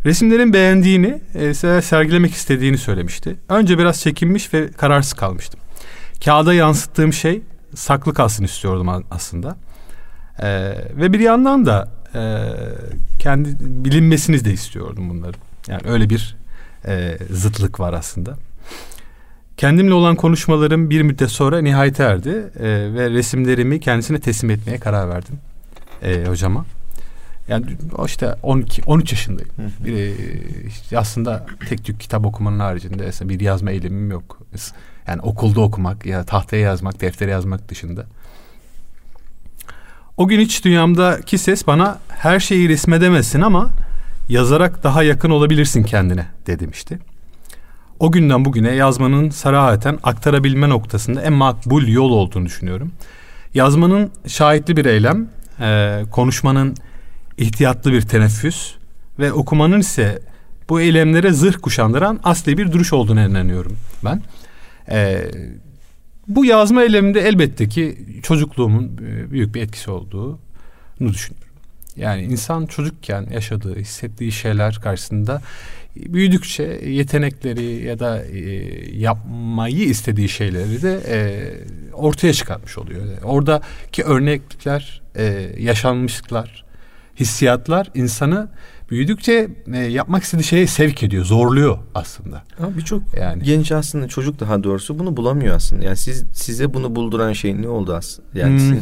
[0.06, 3.36] Resimlerin beğendiğini, e, sergilemek istediğini söylemişti.
[3.50, 5.60] Önce biraz çekinmiş ve kararsız kalmıştım.
[6.26, 7.42] Kağıda yansıttığım şey
[7.76, 9.58] saklı kalsın istiyordum aslında.
[10.40, 10.48] E,
[10.96, 12.22] ve bir yandan da e,
[13.20, 15.38] kendi bilinmesini de istiyordum bunları.
[15.68, 16.36] Yani öyle bir
[16.88, 18.38] e, zıtlık var aslında.
[19.58, 25.10] Kendimle olan konuşmalarım bir müddet sonra nihayete erdi e, ve resimlerimi kendisine teslim etmeye karar
[25.10, 25.40] verdim
[26.04, 26.66] e, hocama.
[27.48, 27.66] Yani
[28.06, 29.52] işte 12 13 yaşındayım.
[29.86, 30.14] Bir, e,
[30.68, 34.40] işte aslında tek tük kitap okumanın haricinde bir yazma eylemim yok.
[35.08, 38.06] Yani okulda okumak ya tahtaya yazmak, deftere yazmak dışında.
[40.18, 43.70] O gün iç dünyamdaki ses bana her şeyi resmedemezsin ama
[44.30, 47.00] yazarak daha yakın olabilirsin kendine demişti.
[48.00, 52.92] O günden bugüne yazmanın sarahaten aktarabilme noktasında en makbul yol olduğunu düşünüyorum.
[53.54, 56.76] Yazmanın şahitli bir eylem, e, konuşmanın
[57.38, 58.72] ihtiyatlı bir teneffüs
[59.20, 60.22] ve okumanın ise
[60.70, 64.22] bu eylemlere zırh kuşandıran asli bir duruş olduğunu inanıyorum ben.
[64.90, 65.32] E,
[66.28, 70.40] bu yazma eyleminde elbette ki çocukluğumun e, büyük bir etkisi olduğunu
[71.00, 71.48] düşünüyorum.
[71.96, 75.42] Yani insan çocukken yaşadığı, hissettiği şeyler karşısında
[75.96, 78.40] büyüdükçe yetenekleri ya da e,
[78.98, 81.18] yapmayı istediği şeyleri de e,
[81.94, 83.02] ortaya çıkartmış oluyor.
[83.24, 85.24] Oradaki örnekler, e,
[85.58, 86.64] yaşanmışlıklar,
[87.20, 88.50] hissiyatlar insanı
[88.90, 92.44] büyüdükçe e, yapmak istediği şeye sevk ediyor, zorluyor aslında.
[92.60, 93.44] Ama birçok yani.
[93.44, 95.86] genç aslında çocuk daha doğrusu bunu bulamıyor aslında.
[95.86, 98.40] Yani siz size bunu bulduran şey ne oldu aslında?
[98.40, 98.60] Yani hmm.
[98.60, 98.82] sizin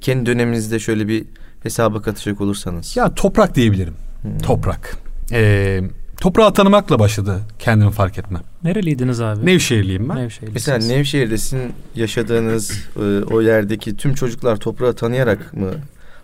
[0.00, 1.24] kendi döneminizde şöyle bir
[1.62, 2.96] hesaba katacak olursanız.
[2.96, 3.94] Ya toprak diyebilirim.
[4.22, 4.38] Hmm.
[4.38, 4.96] Toprak.
[5.32, 5.80] Ee,
[6.20, 8.38] toprağı tanımakla başladı kendimi fark etme.
[8.64, 9.46] Nereliydiniz abi?
[9.46, 10.30] Nevşehirliyim ben.
[10.54, 15.70] Mesela Nevşehir'de sizin yaşadığınız e, o yerdeki tüm çocuklar toprağı tanıyarak mı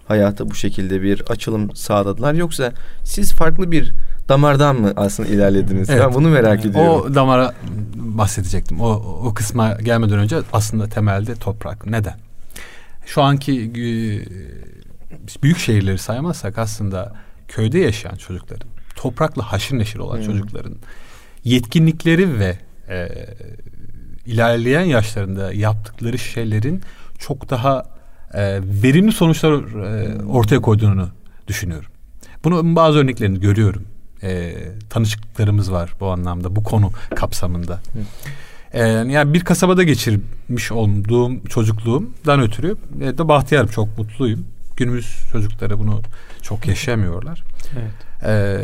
[0.09, 2.73] hayata bu şekilde bir açılım sağladılar yoksa
[3.05, 3.95] siz farklı bir
[4.29, 5.91] damardan mı aslında ilerlediniz?
[5.91, 6.03] Evet.
[6.07, 6.91] Ben bunu merak ediyorum.
[6.91, 7.55] O damara
[7.95, 8.81] bahsedecektim.
[8.81, 8.91] O
[9.25, 11.87] o kısma gelmeden önce aslında temelde toprak.
[11.87, 12.17] Neden?
[13.07, 17.15] Şu anki e, büyük şehirleri saymazsak aslında
[17.49, 20.25] köyde yaşayan çocukların, toprakla haşır neşir olan hmm.
[20.25, 20.75] çocukların
[21.45, 23.09] yetkinlikleri ve e,
[24.27, 26.83] ilerleyen yaşlarında yaptıkları şeylerin
[27.19, 27.98] çok daha
[28.35, 31.09] e, verimli sonuçlar e, ortaya koyduğunu
[31.49, 31.91] düşünüyorum.
[32.45, 33.85] Bunu bazı örneklerini görüyorum.
[34.23, 34.55] E,
[34.91, 37.81] tanışıklarımız var bu anlamda, bu konu kapsamında.
[38.73, 44.47] E, yani bir kasabada geçirmiş olduğum çocukluğumdan ötürü e, de bahtiyarım, çok mutluyum.
[44.77, 46.03] Günümüz çocukları bunu
[46.43, 47.45] çok yaşayamıyorlar.
[47.79, 48.09] Evet.
[48.25, 48.59] Ee,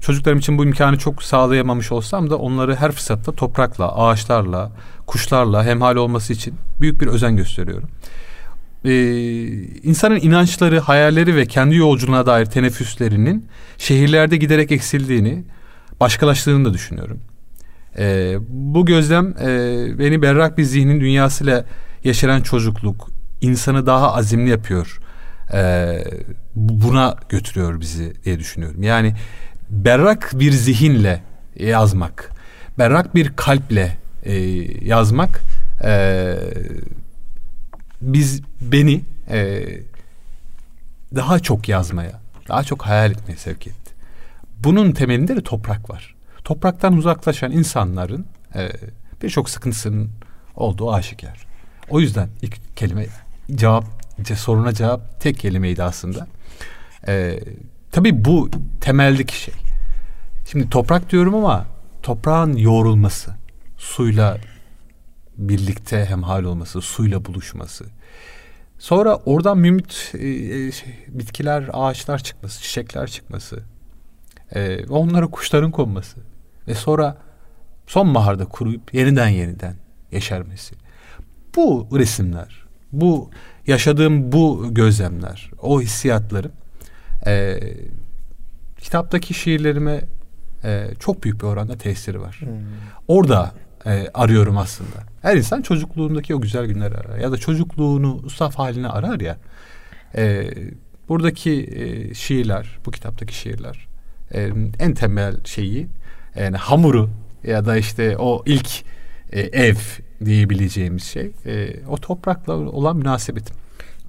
[0.00, 4.72] çocuklarım için bu imkanı çok sağlayamamış olsam da onları her fırsatta toprakla, ağaçlarla,
[5.06, 7.88] kuşlarla hemhal olması için büyük bir özen gösteriyorum
[8.84, 8.92] e,
[9.82, 13.46] insanın inançları, hayalleri ve kendi yolculuğuna dair teneffüslerinin
[13.78, 15.44] şehirlerde giderek eksildiğini,
[16.00, 17.20] başkalaştığını da düşünüyorum.
[17.98, 19.48] E, bu gözlem e,
[19.98, 21.64] beni berrak bir zihnin dünyasıyla
[22.04, 23.08] yaşayan çocukluk
[23.40, 24.98] insanı daha azimli yapıyor.
[25.52, 25.94] E,
[26.54, 28.82] buna götürüyor bizi diye düşünüyorum.
[28.82, 29.14] Yani
[29.70, 31.22] berrak bir zihinle
[31.56, 32.30] yazmak,
[32.78, 34.34] berrak bir kalple e,
[34.84, 35.40] yazmak
[35.84, 36.34] e,
[38.04, 39.64] biz beni e,
[41.14, 43.94] daha çok yazmaya, daha çok hayal etmeye sevk etti.
[44.64, 46.14] Bunun temelinde de toprak var.
[46.44, 48.70] Topraktan uzaklaşan insanların e,
[49.22, 50.10] birçok sıkıntısının
[50.56, 51.46] olduğu aşikar.
[51.90, 53.06] O yüzden ilk kelime
[53.54, 53.84] cevap
[54.36, 56.26] soruna cevap tek kelimeydi aslında.
[57.08, 57.40] E,
[57.92, 59.54] tabii bu temeldeki şey.
[60.50, 61.66] Şimdi toprak diyorum ama
[62.02, 63.34] toprağın yoğrulması,
[63.76, 64.38] suyla
[65.38, 67.84] birlikte hemhal olması, suyla buluşması.
[68.78, 73.62] Sonra oradan mümit e, e, şey, bitkiler, ağaçlar çıkması, çiçekler çıkması.
[74.54, 76.20] E, onlara kuşların konması.
[76.68, 77.16] Ve sonra
[77.86, 79.74] sonbaharda kuruyup yeniden yeniden
[80.12, 80.74] yeşermesi.
[81.56, 83.30] Bu resimler, bu
[83.66, 86.50] yaşadığım bu gözlemler, o hissiyatları
[87.26, 87.60] e,
[88.80, 90.04] kitaptaki şiirlerime
[90.64, 92.36] e, çok büyük bir oranda tesiri var.
[92.40, 92.50] Hmm.
[93.08, 93.52] Orada
[93.86, 94.96] e, arıyorum aslında.
[95.22, 97.18] Her insan çocukluğundaki o güzel günleri arar.
[97.18, 99.38] Ya da çocukluğunu saf haline arar ya.
[100.16, 100.50] E,
[101.08, 103.94] buradaki e, şiirler, bu kitaptaki şiirler
[104.34, 105.86] e, en temel şeyi
[106.36, 107.10] yani hamuru
[107.44, 108.68] ya da işte o ilk
[109.32, 109.76] e, ev
[110.24, 113.56] diyebileceğimiz şey e, o toprakla olan münasebetim.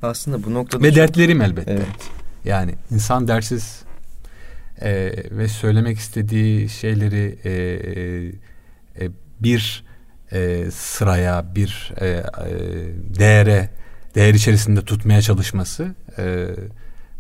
[0.02, 0.96] Aslında bu noktada ve çok...
[0.96, 1.72] dertlerim elbette.
[1.72, 2.12] Evet.
[2.46, 3.84] Yani insan dersiz
[4.82, 7.52] e, ve söylemek istediği şeyleri e,
[9.06, 9.10] e,
[9.40, 9.84] bir
[10.32, 12.24] e, sıraya, bir e, e,
[13.20, 13.70] değere,
[14.16, 16.48] değer içerisinde tutmaya çalışması e,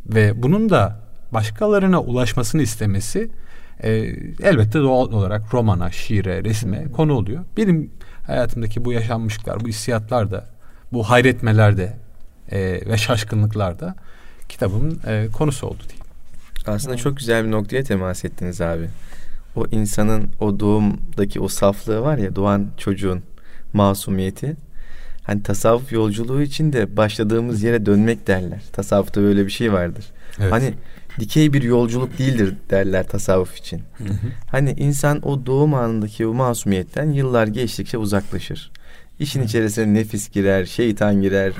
[0.05, 0.99] ve bunun da
[1.31, 3.29] başkalarına ulaşmasını istemesi
[3.83, 3.89] e,
[4.43, 7.45] elbette doğal olarak romana, şiire, resme konu oluyor.
[7.57, 7.91] Benim
[8.27, 10.45] hayatımdaki bu yaşanmışlıklar, bu hissiyatlar da,
[10.93, 11.97] bu hayretmeler de
[12.51, 13.95] e, ve şaşkınlıklar da
[14.49, 16.05] kitabımın e, konusu oldu diyeyim.
[16.67, 18.89] Aslında çok güzel bir noktaya temas ettiniz abi.
[19.55, 23.23] O insanın o doğumdaki o saflığı var ya doğan çocuğun
[23.73, 24.55] masumiyeti.
[25.23, 28.63] Hani tasavvuf yolculuğu için de başladığımız yere dönmek derler.
[28.73, 30.05] Tasavvufta böyle bir şey vardır.
[30.39, 30.51] Evet.
[30.51, 30.73] Hani
[31.19, 33.81] dikey bir yolculuk değildir derler tasavvuf için.
[33.97, 34.27] Hı hı.
[34.51, 38.71] Hani insan o doğum anındaki o masumiyetten yıllar geçtikçe uzaklaşır.
[39.19, 41.53] İşin içerisine nefis girer, şeytan girer,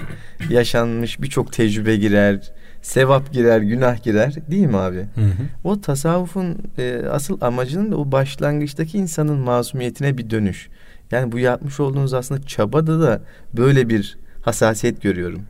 [0.50, 2.52] yaşanmış birçok tecrübe girer,
[2.86, 4.98] sevap girer, günah girer değil mi abi?
[4.98, 5.44] Hı hı.
[5.64, 10.70] O tasavvufun e, asıl amacının da o başlangıçtaki insanın masumiyetine bir dönüş.
[11.12, 13.22] Yani bu yapmış olduğunuz aslında çabada da
[13.54, 15.42] böyle bir hassasiyet görüyorum.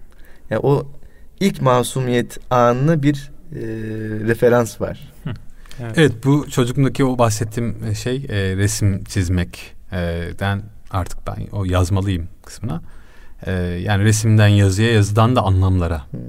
[0.49, 0.88] Yani o
[1.39, 3.59] ilk masumiyet anına bir e,
[4.27, 5.13] referans var.
[5.79, 5.97] Evet.
[5.97, 10.61] evet bu çocukluğumdaki o bahsettiğim şey e, resim çizmekten
[10.91, 12.81] artık ben o yazmalıyım kısmına.
[13.45, 16.01] E, yani resimden yazıya yazıdan da anlamlara.
[16.11, 16.19] Hmm.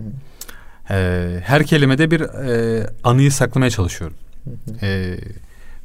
[0.91, 4.17] E, her kelimede bir e, anıyı saklamaya çalışıyorum.
[4.83, 5.17] E,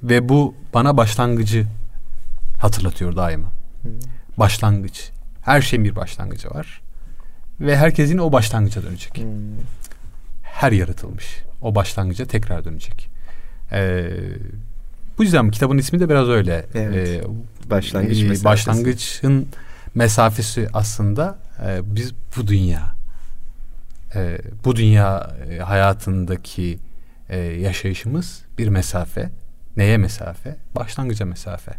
[0.03, 1.65] ve bu bana başlangıcı
[2.57, 3.51] hatırlatıyor daima.
[4.37, 5.09] Başlangıç.
[5.41, 6.81] Her şeyin bir başlangıcı var.
[7.59, 9.23] Ve herkesin o başlangıca dönecek.
[10.43, 11.37] Her yaratılmış.
[11.61, 13.09] O başlangıca tekrar dönecek.
[13.71, 14.09] Ee,
[15.17, 16.65] bu yüzden kitabın ismi de biraz öyle.
[16.75, 17.23] Evet.
[17.25, 18.45] Ee, Başlangıç e, mesafesi.
[18.45, 19.47] Başlangıçın
[19.95, 23.00] mesafesi aslında e, biz bu dünya
[24.15, 26.79] e, bu dünya e, hayatındaki
[27.29, 29.29] e, yaşayışımız bir mesafe.
[29.77, 30.57] Neye mesafe?
[30.75, 31.71] Başlangıca mesafe.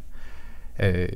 [0.81, 1.11] E,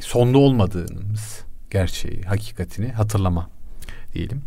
[0.00, 3.50] sonda olmadığımız gerçeği, hakikatini hatırlama
[4.14, 4.42] diyelim.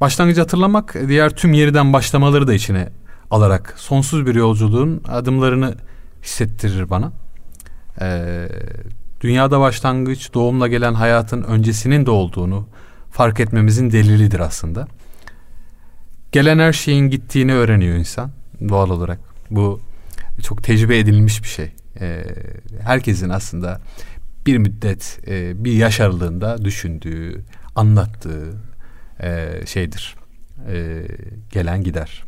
[0.00, 2.88] Başlangıcı hatırlamak diğer tüm yeriden başlamaları da içine
[3.30, 5.74] alarak sonsuz bir yolculuğun adımlarını
[6.22, 7.12] hissettirir bana.
[8.00, 8.48] Ee,
[9.20, 12.68] dünyada başlangıç doğumla gelen hayatın öncesinin de olduğunu
[13.12, 14.88] fark etmemizin delilidir aslında.
[16.32, 18.30] Gelen her şeyin gittiğini öğreniyor insan
[18.68, 19.18] doğal olarak.
[19.50, 19.80] Bu
[20.42, 21.72] çok tecrübe edilmiş bir şey.
[22.00, 22.24] Ee,
[22.80, 23.80] herkesin aslında
[24.46, 27.44] bir müddet e, bir yaş aralığında düşündüğü,
[27.74, 28.52] anlattığı
[29.20, 30.16] e, şeydir.
[30.68, 31.02] E,
[31.50, 32.24] gelen gider.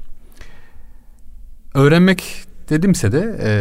[1.74, 3.52] Öğrenmek dedimse de e,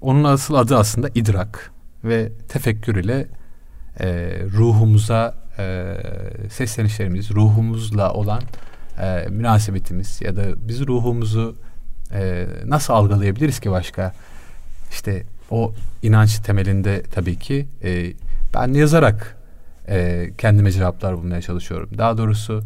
[0.00, 1.70] onun asıl adı aslında idrak
[2.04, 3.26] ve tefekkür ile
[4.00, 4.06] e,
[4.52, 8.42] ruhumuza e, seslenişlerimiz, ruhumuzla olan
[9.02, 11.56] e, münasebetimiz ya da biz ruhumuzu
[12.12, 14.12] e, nasıl algılayabiliriz ki başka?
[14.90, 18.12] İşte o inanç temelinde tabii ki e,
[18.54, 19.36] ben yazarak
[19.88, 21.90] e, kendime cevaplar bulmaya çalışıyorum.
[21.98, 22.62] Daha doğrusu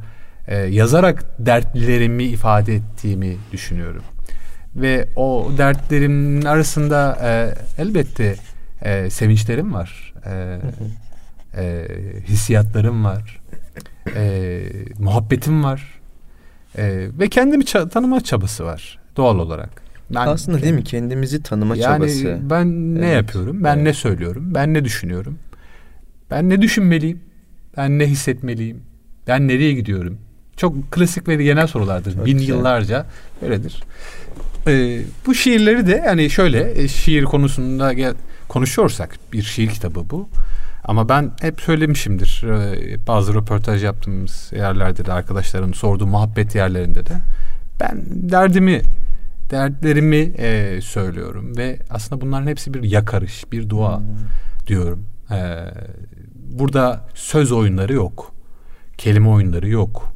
[0.49, 4.03] e, yazarak dertlerimi ifade ettiğimi düşünüyorum.
[4.77, 8.37] Ve o dertlerimin arasında e, elbette
[8.83, 10.15] e, sevinçlerim var.
[10.27, 10.59] E,
[11.57, 11.87] e,
[12.29, 13.41] hissiyatlarım var.
[14.17, 14.63] E,
[14.99, 16.01] muhabbetim var.
[16.79, 19.85] E, ve kendimi ça- tanıma çabası var doğal olarak.
[20.11, 22.27] Ben, Aslında değil mi kendimizi tanıma yani çabası.
[22.27, 23.17] Yani ben ne evet.
[23.17, 23.65] yapıyorum?
[23.65, 23.85] Ben evet.
[23.87, 24.55] ne söylüyorum?
[24.55, 25.39] Ben ne düşünüyorum?
[26.31, 27.21] Ben ne düşünmeliyim?
[27.77, 28.83] Ben ne hissetmeliyim?
[29.27, 30.19] Ben nereye gidiyorum?
[30.57, 32.15] Çok klasik ve genel sorulardır.
[32.15, 32.49] Çok Bin güzel.
[32.55, 33.07] yıllarca
[33.43, 33.83] öyledir.
[34.67, 38.15] Ee, bu şiirleri de yani şöyle e, şiir konusunda gel,
[38.49, 40.29] konuşuyorsak bir şiir kitabı bu.
[40.85, 42.43] Ama ben hep söylemişimdir.
[42.43, 47.13] E, bazı röportaj yaptığımız yerlerde de arkadaşlarım sorduğu muhabbet yerlerinde de
[47.81, 48.83] ben derdimi
[49.51, 54.07] dertlerimi e, söylüyorum ve aslında bunların hepsi bir yakarış, bir dua hmm.
[54.67, 55.07] diyorum.
[55.31, 55.65] E,
[56.35, 58.33] burada söz oyunları yok,
[58.99, 60.13] kelime oyunları yok.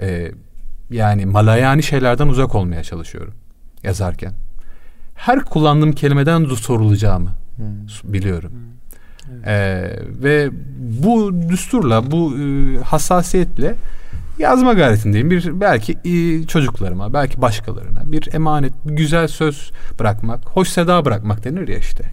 [0.00, 0.32] E,
[0.90, 3.34] yani malayani şeylerden uzak olmaya çalışıyorum
[3.82, 4.32] yazarken.
[5.14, 8.12] Her kullandığım kelimeden sorulacağımı hmm.
[8.12, 8.50] biliyorum.
[8.50, 8.75] Hmm.
[9.34, 9.46] Evet.
[9.46, 10.50] Ee, ve
[11.02, 13.74] bu düsturla, bu e, hassasiyetle
[14.38, 15.30] yazma gayretindeyim.
[15.30, 21.68] Bir belki e, çocuklarıma, belki başkalarına bir emanet, güzel söz bırakmak, hoş seda bırakmak denir
[21.68, 22.04] ya işte.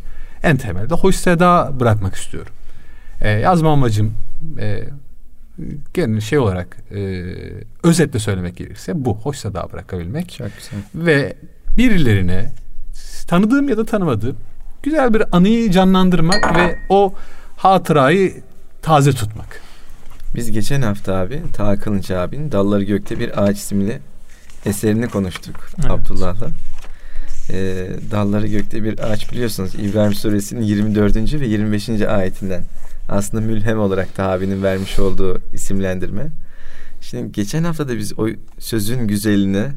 [0.44, 2.54] En temelde hoş seda bırakmak istiyorum.
[3.22, 4.14] E, yazma amacım
[4.60, 4.84] e,
[5.94, 7.24] genel şey olarak e,
[7.84, 10.32] özetle söylemek gerekirse bu hoş seda bırakabilmek.
[10.32, 10.80] Çok güzel.
[10.96, 11.34] Ve
[11.78, 12.52] birilerine
[13.28, 14.36] tanıdığım ya da tanımadığım
[14.84, 17.14] güzel bir anıyı canlandırmak ve o
[17.58, 18.34] hatırayı
[18.82, 19.62] taze tutmak.
[20.36, 24.00] Biz geçen hafta abi Ta Kılınç abinin Dalları Gökte Bir Ağaç isimli
[24.66, 25.92] eserini konuştuk evet.
[25.92, 26.48] Abdullah'la.
[27.50, 31.34] Ee, Dalları Gökte Bir Ağaç biliyorsunuz İbrahim Suresinin 24.
[31.34, 31.90] ve 25.
[31.90, 32.64] ayetinden.
[33.10, 36.28] Aslında mülhem olarak da abinin vermiş olduğu isimlendirme.
[37.02, 38.28] Şimdi geçen hafta da biz o
[38.60, 39.72] sözün güzeline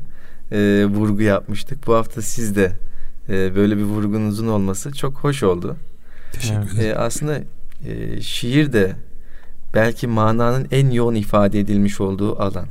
[0.52, 1.86] e, vurgu yapmıştık.
[1.86, 2.72] Bu hafta siz de
[3.28, 5.76] e, böyle bir vurgunuzun olması çok hoş oldu.
[6.32, 6.90] Teşekkür ederim.
[6.90, 7.40] E, aslında
[7.86, 8.96] e, şiir de
[9.74, 12.66] belki mananın en yoğun ifade edilmiş olduğu alan.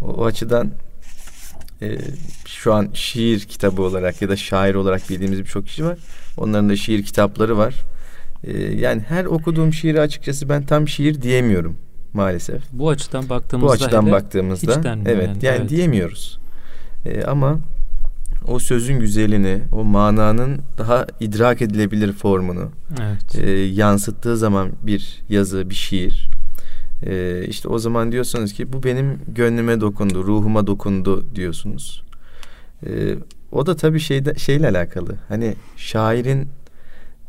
[0.00, 0.70] O, o açıdan
[1.82, 1.98] e,
[2.46, 5.98] şu an şiir kitabı olarak ya da şair olarak bildiğimiz birçok kişi var.
[6.36, 7.74] Onların da şiir kitapları var.
[8.44, 11.76] E, yani her okuduğum şiiri açıkçası ben tam şiir diyemiyorum
[12.12, 12.62] maalesef.
[12.72, 15.70] Bu açıdan baktığımızda bu açıdan baktığımızda evet yani, yani evet.
[15.70, 16.38] diyemiyoruz.
[17.06, 17.58] E, ama
[18.48, 22.70] o sözün güzelini, o mananın daha idrak edilebilir formunu
[23.00, 23.44] evet.
[23.44, 26.30] e, yansıttığı zaman bir yazı, bir şiir.
[27.02, 32.02] E, işte o zaman diyorsunuz ki bu benim gönlüme dokundu, ruhuma dokundu diyorsunuz.
[32.86, 33.14] E,
[33.52, 35.16] o da tabii şeyde şeyle alakalı.
[35.28, 36.48] Hani şairin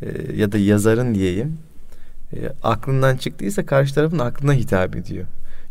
[0.01, 1.57] e, ya da yazarın diyeyim
[2.34, 5.26] e, aklından çıktıysa karşı tarafın aklına hitap ediyor.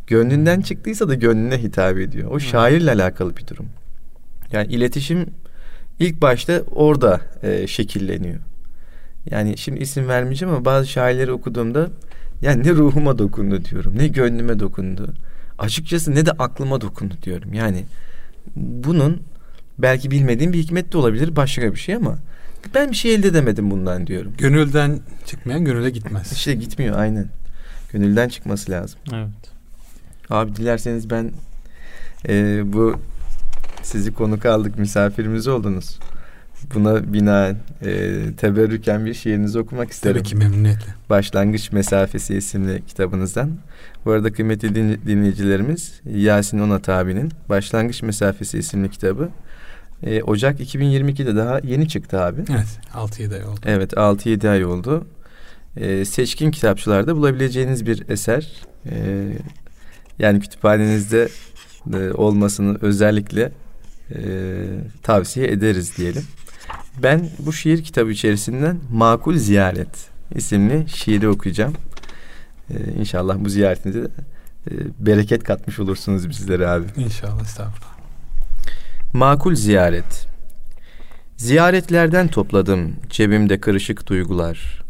[0.07, 2.31] Gönlünden çıktıysa da gönlüne hitap ediyor.
[2.31, 3.67] O şairle alakalı bir durum.
[4.53, 5.27] Yani iletişim
[6.01, 8.39] ilk başta orada e, şekilleniyor.
[9.31, 11.91] Yani şimdi isim vermeyeceğim ama bazı şairleri okuduğumda
[12.43, 15.15] yani ne ruhuma dokundu diyorum, ne gönlüme dokundu.
[15.59, 17.53] Açıkçası ne de aklıma dokundu diyorum.
[17.53, 17.85] Yani
[18.57, 19.23] bunun
[19.79, 22.19] belki bilmediğim bir hikmet de olabilir başka bir şey ama
[22.75, 24.33] ben bir şey elde edemedim bundan diyorum.
[24.39, 26.33] Gönülden çıkmayan gönüle gitmez.
[26.37, 27.29] İşte gitmiyor aynen.
[27.93, 29.01] Gönülden çıkması lazım.
[29.13, 29.29] Evet.
[30.31, 31.33] Abi dilerseniz ben
[32.29, 32.97] e, bu
[33.87, 35.99] sizi konuk aldık, misafirimiz oldunuz.
[36.75, 40.17] Buna binaen e, teberrüken bir şiirinizi okumak isterim.
[40.17, 40.95] Tabii ki memnuniyetle.
[41.11, 43.51] Başlangıç Mesafesi isimli kitabınızdan.
[44.05, 44.75] Bu arada kıymetli
[45.07, 49.29] dinleyicilerimiz Yasin Onat abinin Başlangıç Mesafesi isimli kitabı
[50.03, 52.41] e, Ocak 2022'de daha yeni çıktı abi.
[52.51, 53.61] Evet 6-7 ay oldu.
[53.65, 55.07] Evet 6-7 ay oldu.
[55.77, 58.53] E, seçkin kitapçılarda bulabileceğiniz bir eser.
[58.91, 59.27] E,
[60.19, 61.29] yani kütüphanenizde
[61.95, 63.53] e, olmasını özellikle
[64.15, 64.19] e,
[65.03, 66.25] tavsiye ederiz diyelim.
[67.03, 71.75] Ben bu şiir kitabı içerisinden Makul Ziyaret isimli şiiri okuyacağım.
[72.71, 74.09] E, inşallah bu ziyaretinize
[74.71, 76.87] e, bereket katmış olursunuz bizlere abi.
[76.97, 77.97] İnşallah estağfurullah.
[79.13, 80.27] Makul Ziyaret
[81.37, 84.83] Ziyaretlerden topladım cebimde kırışık duygular.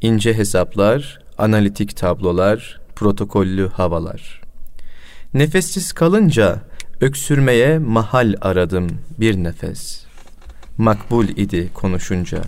[0.00, 4.40] ince hesaplar, analitik tablolar, protokollü havalar.
[5.34, 6.60] Nefessiz kalınca
[7.00, 10.04] Öksürmeye mahal aradım bir nefes.
[10.78, 12.42] Makbul idi konuşunca,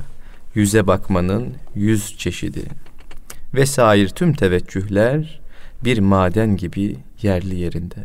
[0.54, 2.62] yüze bakmanın yüz çeşidi.
[3.54, 5.40] Vesair tüm teveccühler
[5.84, 8.04] bir maden gibi yerli yerinde.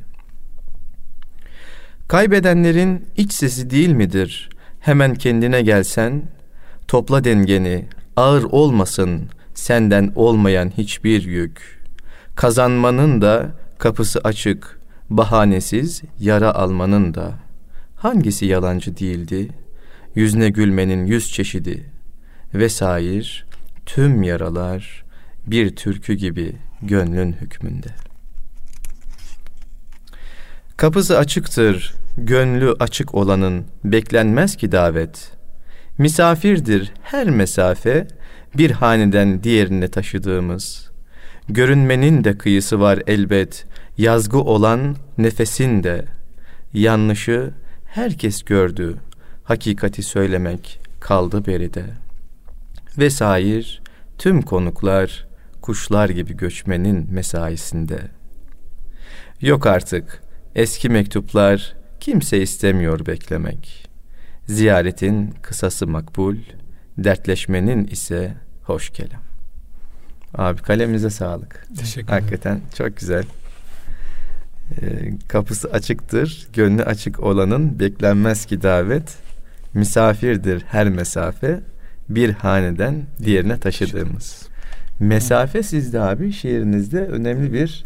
[2.08, 4.50] Kaybedenlerin iç sesi değil midir?
[4.80, 6.24] Hemen kendine gelsen,
[6.88, 7.86] topla dengeni,
[8.16, 11.84] ağır olmasın senden olmayan hiçbir yük.
[12.36, 14.80] Kazanmanın da kapısı açık,
[15.10, 17.32] bahanesiz yara almanın da
[17.96, 19.50] hangisi yalancı değildi?
[20.16, 21.90] Yüzne gülmenin yüz çeşidi
[22.54, 23.46] vesair
[23.86, 25.04] tüm yaralar
[25.48, 27.88] bir türkü gibi gönlün hükmünde.
[30.78, 35.32] Kapısı açıktır, gönlü açık olanın beklenmez ki davet.
[35.98, 38.08] Misafirdir her mesafe
[38.58, 40.92] bir haneden diğerine taşıdığımız.
[41.50, 43.66] Görünmenin de kıyısı var elbet,
[43.98, 46.06] yazgı olan nefesin de
[46.74, 47.54] yanlışı
[47.86, 48.98] herkes gördü.
[49.44, 51.86] Hakikati söylemek kaldı beride.
[52.98, 53.82] Vesair
[54.18, 55.28] tüm konuklar
[55.62, 58.00] kuşlar gibi göçmenin mesaisinde.
[59.42, 60.24] Yok artık
[60.56, 63.90] eski mektuplar kimse istemiyor beklemek.
[64.48, 66.36] Ziyaretin kısası makbul,
[66.98, 68.34] dertleşmenin ise
[68.64, 69.22] hoş kelam.
[70.34, 71.68] Abi kalemize sağlık.
[71.78, 72.24] Teşekkür ederim.
[72.24, 73.24] Hakikaten çok güzel.
[74.82, 79.18] Ee, kapısı açıktır, gönlü açık olanın beklenmez ki davet.
[79.74, 81.60] Misafirdir her mesafe,
[82.10, 84.48] bir haneden diğerine taşıdığımız.
[85.00, 87.86] Mesafe sizde abi şiirinizde önemli bir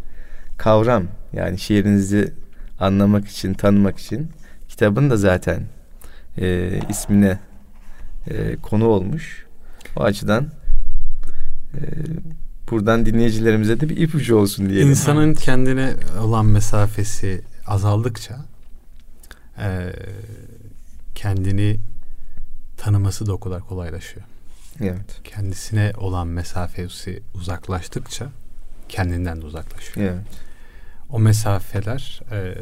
[0.57, 1.03] kavram.
[1.33, 2.33] Yani şiirinizi
[2.79, 4.27] anlamak için, tanımak için
[4.67, 5.63] kitabın da zaten
[6.37, 7.39] e, ismine
[8.27, 9.45] e, konu olmuş.
[9.95, 10.47] O açıdan
[11.73, 11.81] e,
[12.71, 14.81] buradan dinleyicilerimize de bir ipucu olsun diye.
[14.81, 18.45] İnsanın kendine olan mesafesi azaldıkça
[19.59, 19.93] e,
[21.15, 21.79] kendini
[22.77, 24.25] tanıması da o kadar kolaylaşıyor.
[24.81, 25.21] Evet.
[25.23, 28.29] Kendisine olan mesafesi uzaklaştıkça
[28.89, 30.11] kendinden de uzaklaşıyor.
[30.11, 30.25] Evet.
[31.09, 32.55] O mesafeler e,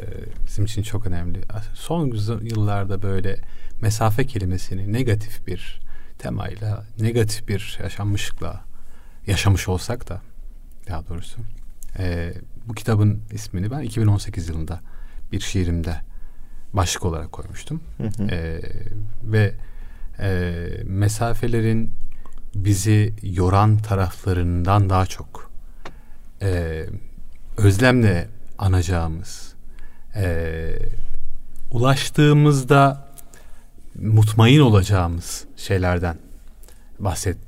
[0.46, 1.40] bizim için çok önemli.
[1.74, 2.06] Son
[2.42, 3.36] yıllarda böyle
[3.80, 5.80] mesafe kelimesini negatif bir
[6.18, 8.65] temayla, negatif bir yaşanmışlıkla
[9.26, 10.20] yaşamış olsak da
[10.88, 11.38] daha doğrusu
[11.98, 12.34] e,
[12.66, 14.80] bu kitabın ismini ben 2018 yılında
[15.32, 15.96] bir şiirimde
[16.72, 17.80] başlık olarak koymuştum.
[17.96, 18.30] Hı hı.
[18.30, 18.60] E,
[19.22, 19.54] ve
[20.18, 20.54] e,
[20.84, 21.92] mesafelerin
[22.54, 25.50] bizi yoran taraflarından daha çok
[26.42, 26.84] e,
[27.56, 29.54] özlemle anacağımız,
[30.16, 30.78] e,
[31.70, 33.06] ulaştığımızda
[33.94, 36.18] mutmain olacağımız şeylerden
[36.98, 37.45] bahset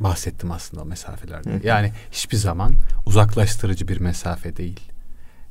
[0.00, 1.50] bahsettim aslında o mesafelerde.
[1.50, 1.66] Hı.
[1.66, 2.74] Yani hiçbir zaman
[3.06, 4.80] uzaklaştırıcı bir mesafe değil.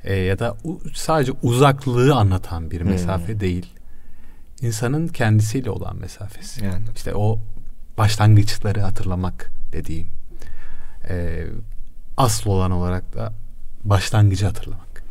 [0.04, 3.40] E, ya da u, sadece uzaklığı anlatan bir mesafe Hı.
[3.40, 3.66] değil.
[4.60, 6.64] İnsanın kendisiyle olan mesafesi.
[6.64, 6.84] Yani.
[6.96, 7.38] İşte o
[7.98, 10.08] başlangıçları hatırlamak dediğim.
[11.08, 11.46] E,
[12.16, 13.32] asıl olan olarak da
[13.84, 15.02] başlangıcı hatırlamak.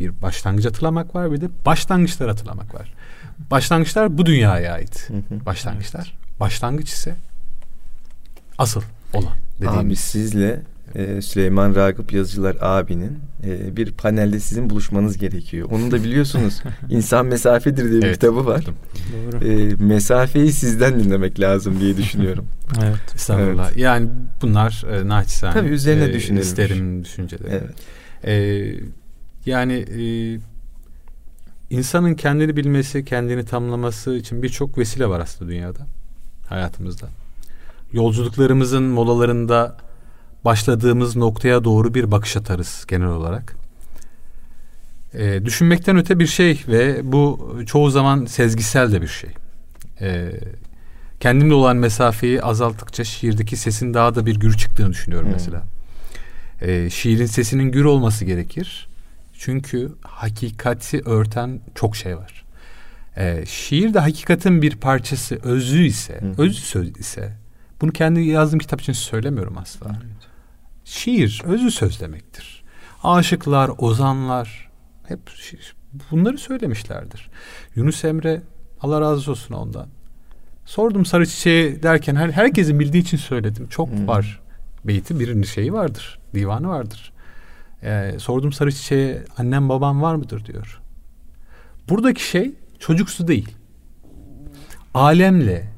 [0.00, 2.94] Bir başlangıcı hatırlamak var bir de başlangıçları hatırlamak var.
[3.50, 5.08] Başlangıçlar bu dünyaya ait.
[5.46, 6.18] Başlangıçlar.
[6.40, 7.14] Başlangıç ise
[8.58, 8.82] asıl
[9.14, 9.78] olan dediğimiz.
[9.78, 10.62] Abi sizle
[10.94, 15.68] e, Süleyman Ragıp Yazıcılar abinin e, bir panelde sizin buluşmanız gerekiyor.
[15.70, 16.62] Onu da biliyorsunuz.
[16.90, 18.64] İnsan Mesafedir diye bir evet, kitabı var.
[19.12, 19.44] Doğru.
[19.44, 22.46] E, mesafeyi sizden dinlemek lazım diye düşünüyorum.
[22.82, 23.14] evet.
[23.14, 23.66] Estağfurullah.
[23.68, 23.78] Evet.
[23.78, 24.08] Yani
[24.42, 25.54] bunlar e, naçizane.
[25.54, 26.42] Tabii üzerine e, düşünelim.
[26.42, 27.50] İsterim düşünceleri.
[27.50, 27.74] Evet.
[28.24, 28.74] E,
[29.46, 30.04] yani e,
[31.70, 35.86] insanın kendini bilmesi, kendini tamlaması için birçok vesile var aslında dünyada,
[36.46, 37.08] hayatımızda.
[37.92, 39.76] Yolculuklarımızın molalarında
[40.44, 43.56] başladığımız noktaya doğru bir bakış atarız genel olarak.
[45.14, 49.30] E, düşünmekten öte bir şey ve bu çoğu zaman sezgisel de bir şey.
[50.00, 50.30] E,
[51.20, 55.34] kendimle olan mesafeyi azalttıkça şiirdeki sesin daha da bir gür çıktığını düşünüyorum hmm.
[55.34, 55.62] mesela.
[56.60, 58.88] E, şiirin sesinin gür olması gerekir.
[59.38, 62.44] Çünkü hakikati örten çok şey var.
[63.16, 66.34] E, şiir de hakikatin bir parçası, özü ise, hmm.
[66.38, 67.41] özü söz ise
[67.82, 69.86] bunu kendi yazdığım kitap için söylemiyorum asla.
[69.90, 70.28] Evet.
[70.84, 72.64] Şiir özü söz demektir.
[73.02, 74.70] Aşıklar, ozanlar
[75.08, 75.20] hep
[76.10, 77.30] bunları söylemişlerdir.
[77.74, 78.42] Yunus Emre
[78.80, 79.86] Allah razı olsun ondan.
[80.64, 83.68] Sordum sarı çiçeği derken her, herkesin bildiği için söyledim.
[83.68, 84.08] Çok hmm.
[84.08, 84.40] var.
[84.84, 86.18] Beyti birinin şeyi vardır.
[86.34, 87.12] Divanı vardır.
[87.82, 90.80] Ee, sordum sarı çiçeğe annem babam var mıdır diyor.
[91.88, 93.56] Buradaki şey çocuksu değil.
[94.94, 95.68] Alemle,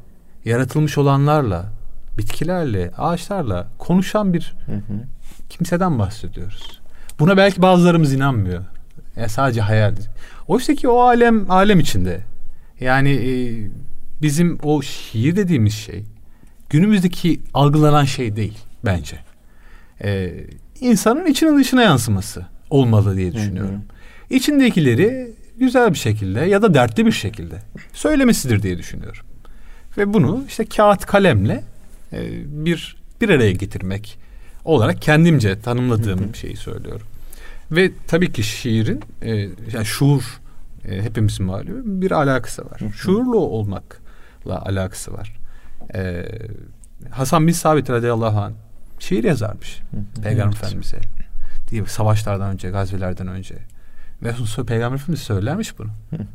[0.44, 1.73] yaratılmış olanlarla,
[2.18, 5.04] bitkilerle, ağaçlarla konuşan bir hı hı.
[5.48, 6.80] kimseden bahsediyoruz.
[7.18, 8.64] Buna belki bazılarımız inanmıyor.
[9.16, 9.94] Yani sadece hayal.
[10.48, 12.20] Oysa ki o alem alem içinde.
[12.80, 13.32] Yani e,
[14.22, 16.04] bizim o şiir dediğimiz şey
[16.70, 19.16] günümüzdeki algılanan şey değil bence.
[20.04, 20.32] E,
[20.80, 23.74] insanın içine dışına yansıması olmalı diye düşünüyorum.
[23.74, 24.36] Hı hı.
[24.36, 27.58] İçindekileri güzel bir şekilde ya da dertli bir şekilde
[27.92, 29.22] söylemesidir diye düşünüyorum.
[29.98, 31.64] Ve bunu işte kağıt kalemle
[32.14, 32.30] e,
[32.64, 34.18] bir bir araya getirmek
[34.64, 36.34] olarak kendimce tanımladığım hı hı.
[36.34, 37.06] şeyi söylüyorum.
[37.70, 39.36] Ve tabii ki şiirin e,
[39.72, 40.40] yani şuur
[40.88, 42.80] e, hepimizin malum bir alakası var.
[42.80, 42.92] Hı hı.
[42.92, 45.36] Şuurlu olmakla alakası var.
[45.94, 46.24] E,
[47.10, 48.52] Hasan bin Sabit radıyallahu anh
[48.98, 50.22] şiir yazarmış hı hı.
[50.22, 50.56] Peygamber evet.
[50.56, 50.98] Efendimiz'e.
[51.70, 53.54] Değil Savaşlardan önce, gazelerden önce.
[54.22, 54.32] Ve
[54.66, 55.90] Peygamber Efendimiz söylermiş bunu.
[56.10, 56.26] Hı hı.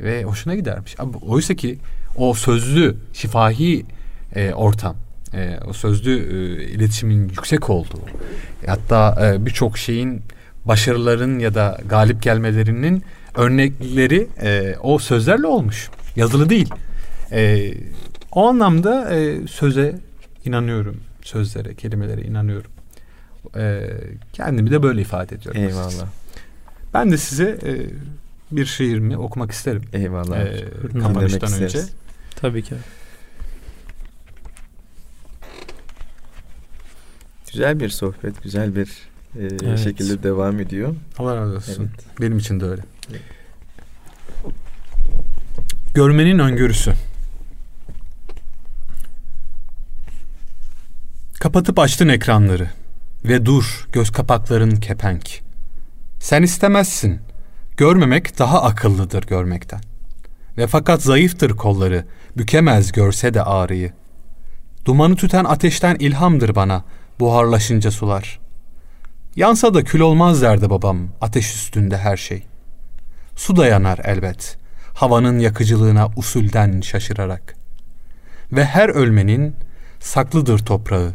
[0.00, 0.96] Ve hoşuna gidermiş.
[1.26, 1.78] oysa ki
[2.16, 3.86] o sözlü, şifahi
[4.34, 4.96] e, ortam
[5.34, 8.00] e, o sözlü e, iletişimin yüksek olduğu
[8.66, 10.22] hatta e, birçok şeyin
[10.64, 13.04] başarıların ya da galip gelmelerinin
[13.34, 15.90] örnekleri e, o sözlerle olmuş.
[16.16, 16.70] Yazılı değil.
[17.32, 17.74] E,
[18.32, 19.98] o anlamda e, söze
[20.44, 22.70] inanıyorum sözlere kelimelere inanıyorum.
[23.56, 23.90] E,
[24.32, 26.06] kendimi de böyle ifade ediyorum eyvallah.
[26.94, 27.72] ben de size e,
[28.56, 29.82] bir şiir mi okumak isterim.
[29.92, 30.38] Eyvallah.
[30.40, 30.64] E,
[31.00, 31.78] kapanıştan önce.
[32.36, 32.74] tabii ki
[37.52, 38.88] Güzel bir sohbet, güzel bir
[39.38, 39.78] e, evet.
[39.78, 40.94] şekilde devam ediyor.
[41.18, 41.90] Allah razı olsun.
[41.94, 42.20] Evet.
[42.20, 42.82] Benim için de öyle.
[43.10, 43.22] Evet.
[45.94, 46.92] Görmenin öngörüsü.
[51.40, 52.70] Kapatıp açtın ekranları
[53.24, 55.40] ve dur göz kapakların kepenk.
[56.20, 57.20] Sen istemezsin.
[57.76, 59.80] Görmemek daha akıllıdır görmekten.
[60.56, 62.04] Ve fakat zayıftır kolları,
[62.36, 63.92] bükemez görse de ağrıyı.
[64.84, 66.84] Dumanı tüten ateşten ilhamdır bana,
[67.20, 68.40] buharlaşınca sular.
[69.36, 72.42] Yansa da kül olmaz derdi babam, ateş üstünde her şey.
[73.36, 74.58] Su da yanar elbet,
[74.94, 77.56] havanın yakıcılığına usulden şaşırarak.
[78.52, 79.56] Ve her ölmenin
[80.00, 81.14] saklıdır toprağı,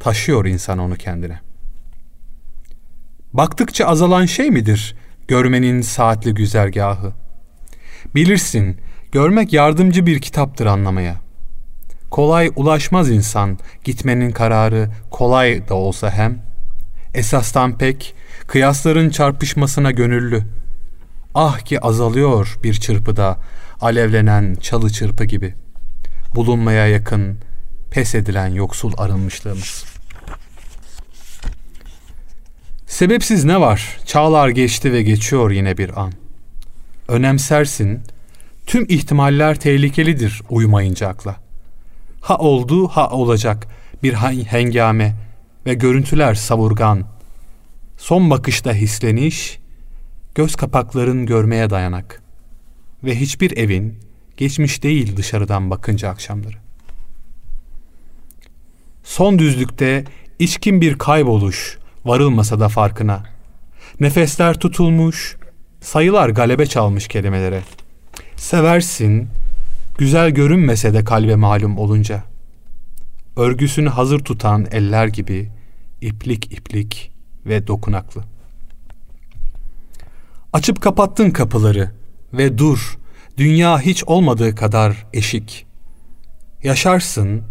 [0.00, 1.40] taşıyor insan onu kendine.
[3.32, 4.96] Baktıkça azalan şey midir
[5.28, 7.12] görmenin saatli güzergahı?
[8.14, 8.76] Bilirsin,
[9.12, 11.16] görmek yardımcı bir kitaptır anlamaya.
[12.10, 16.42] Kolay ulaşmaz insan, gitmenin kararı kolay da olsa hem.
[17.14, 18.14] Esastan pek,
[18.46, 20.42] kıyasların çarpışmasına gönüllü.
[21.34, 23.38] Ah ki azalıyor bir çırpıda,
[23.80, 25.54] alevlenen çalı çırpı gibi.
[26.34, 27.38] Bulunmaya yakın,
[27.90, 29.84] pes edilen yoksul arınmışlığımız.
[32.86, 33.98] Sebepsiz ne var?
[34.06, 36.12] Çağlar geçti ve geçiyor yine bir an.
[37.08, 38.00] Önemsersin,
[38.66, 41.49] tüm ihtimaller tehlikelidir uyumayınca akla.
[42.20, 43.68] Ha oldu ha olacak
[44.02, 44.14] bir
[44.44, 45.16] hengame
[45.66, 47.04] ve görüntüler savurgan.
[47.96, 49.58] Son bakışta hisleniş,
[50.34, 52.22] göz kapakların görmeye dayanak.
[53.04, 53.98] Ve hiçbir evin
[54.36, 56.56] geçmiş değil dışarıdan bakınca akşamları.
[59.04, 60.04] Son düzlükte
[60.38, 63.24] içkin bir kayboluş varılmasa da farkına.
[64.00, 65.36] Nefesler tutulmuş,
[65.80, 67.62] sayılar galebe çalmış kelimelere.
[68.36, 69.28] Seversin,
[70.00, 72.22] güzel görünmese de kalbe malum olunca.
[73.36, 75.50] Örgüsünü hazır tutan eller gibi
[76.00, 77.12] iplik iplik
[77.46, 78.24] ve dokunaklı.
[80.52, 81.90] Açıp kapattın kapıları
[82.32, 82.98] ve dur,
[83.36, 85.66] dünya hiç olmadığı kadar eşik.
[86.62, 87.42] Yaşarsın,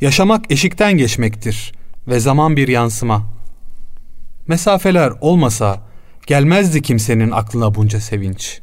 [0.00, 1.72] yaşamak eşikten geçmektir
[2.06, 3.26] ve zaman bir yansıma.
[4.46, 5.80] Mesafeler olmasa
[6.26, 8.60] gelmezdi kimsenin aklına bunca sevinç.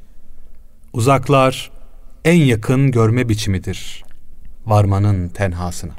[0.94, 1.75] Uzaklar
[2.26, 4.04] en yakın görme biçimidir
[4.66, 5.94] varmanın tenhasına.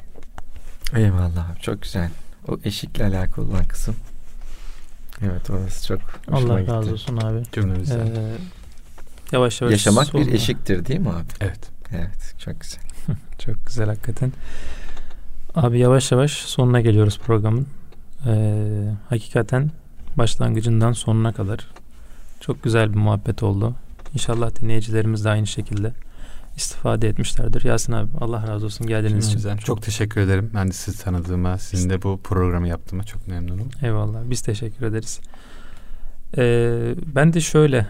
[0.95, 2.09] Eyvallah abi çok güzel.
[2.47, 3.95] O eşikle alakalı olan kısım.
[5.21, 5.99] Evet orası çok
[6.31, 6.71] Allah gitti.
[6.71, 7.43] razı olsun abi.
[7.51, 8.07] Cümlemizden.
[8.07, 8.35] Ee,
[9.31, 9.71] yavaş yavaş.
[9.71, 11.25] Yaşamak bir eşiktir değil mi abi?
[11.41, 11.59] Evet.
[11.91, 12.81] Evet çok güzel.
[13.39, 14.33] çok güzel hakikaten.
[15.55, 17.67] Abi yavaş yavaş sonuna geliyoruz programın.
[18.25, 19.71] Ee, hakikaten
[20.15, 21.67] başlangıcından sonuna kadar
[22.39, 23.75] çok güzel bir muhabbet oldu.
[24.13, 25.93] İnşallah dinleyicilerimiz de aynı şekilde
[26.57, 27.65] istifade etmişlerdir.
[27.65, 29.39] Yasin abi Allah razı olsun geldiğiniz için.
[29.49, 30.51] Çok, çok teşekkür ederim.
[30.53, 33.69] Ben de sizi tanıdığıma, sizin de bu programı yaptığıma çok memnunum.
[33.81, 34.19] Eyvallah.
[34.29, 35.19] Biz teşekkür ederiz.
[36.37, 37.87] Ee, ben de şöyle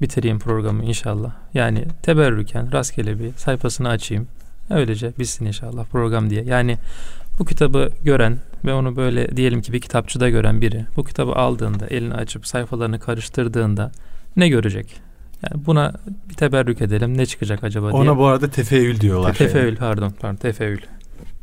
[0.00, 1.32] bitireyim programı inşallah.
[1.54, 4.28] Yani teberrüken rastgele bir sayfasını açayım.
[4.70, 6.44] Öylece bitsin inşallah program diye.
[6.44, 6.78] Yani
[7.38, 11.86] bu kitabı gören ve onu böyle diyelim ki bir kitapçıda gören biri bu kitabı aldığında
[11.86, 13.92] elini açıp sayfalarını karıştırdığında
[14.36, 15.00] ne görecek?
[15.42, 15.92] Yani buna
[16.28, 17.18] bir teberrük edelim.
[17.18, 18.02] Ne çıkacak acaba diye.
[18.02, 19.34] Ona bu arada tefeül diyorlar.
[19.34, 20.80] Te- tefeül pardon pardon tefeül.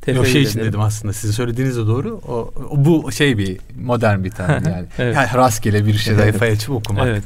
[0.01, 1.13] Tefeül o şey için dedim aslında.
[1.13, 2.21] Sizin söylediğiniz de doğru.
[2.27, 4.87] O, o bu şey bir modern bir tane yani.
[4.97, 5.15] evet.
[5.15, 7.07] yani rastgele bir şey sayfayı açıp okumak.
[7.07, 7.23] Evet.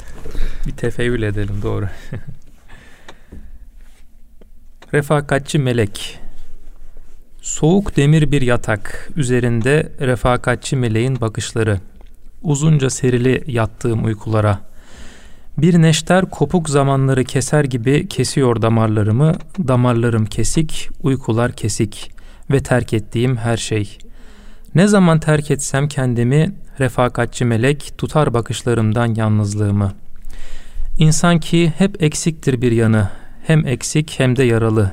[0.67, 1.88] Bir tefeül edelim doğru.
[4.93, 6.19] Refakatçi melek.
[7.41, 9.09] Soğuk demir bir yatak.
[9.15, 11.80] Üzerinde refakatçi meleğin bakışları.
[12.41, 14.59] Uzunca serili yattığım uykulara.
[15.57, 19.35] Bir neşter kopuk zamanları keser gibi kesiyor damarlarımı.
[19.67, 22.11] Damarlarım kesik, uykular kesik
[22.51, 23.97] ve terk ettiğim her şey.
[24.75, 29.93] Ne zaman terk etsem kendimi refakatçi melek tutar bakışlarımdan yalnızlığımı.
[30.97, 33.09] İnsan ki hep eksiktir bir yanı,
[33.47, 34.91] hem eksik hem de yaralı.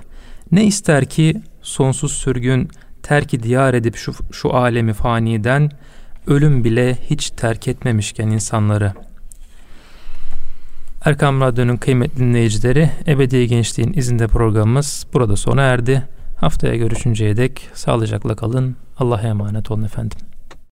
[0.52, 2.68] Ne ister ki sonsuz sürgün
[3.02, 5.70] terki diyar edip şu, şu alemi faniden
[6.26, 8.92] ölüm bile hiç terk etmemişken insanları.
[11.05, 16.03] Erkam Radyo'nun kıymetli dinleyicileri Ebedi Gençliğin izinde programımız burada sona erdi.
[16.36, 18.76] Haftaya görüşünceye dek sağlıcakla kalın.
[18.98, 20.18] Allah'a emanet olun efendim.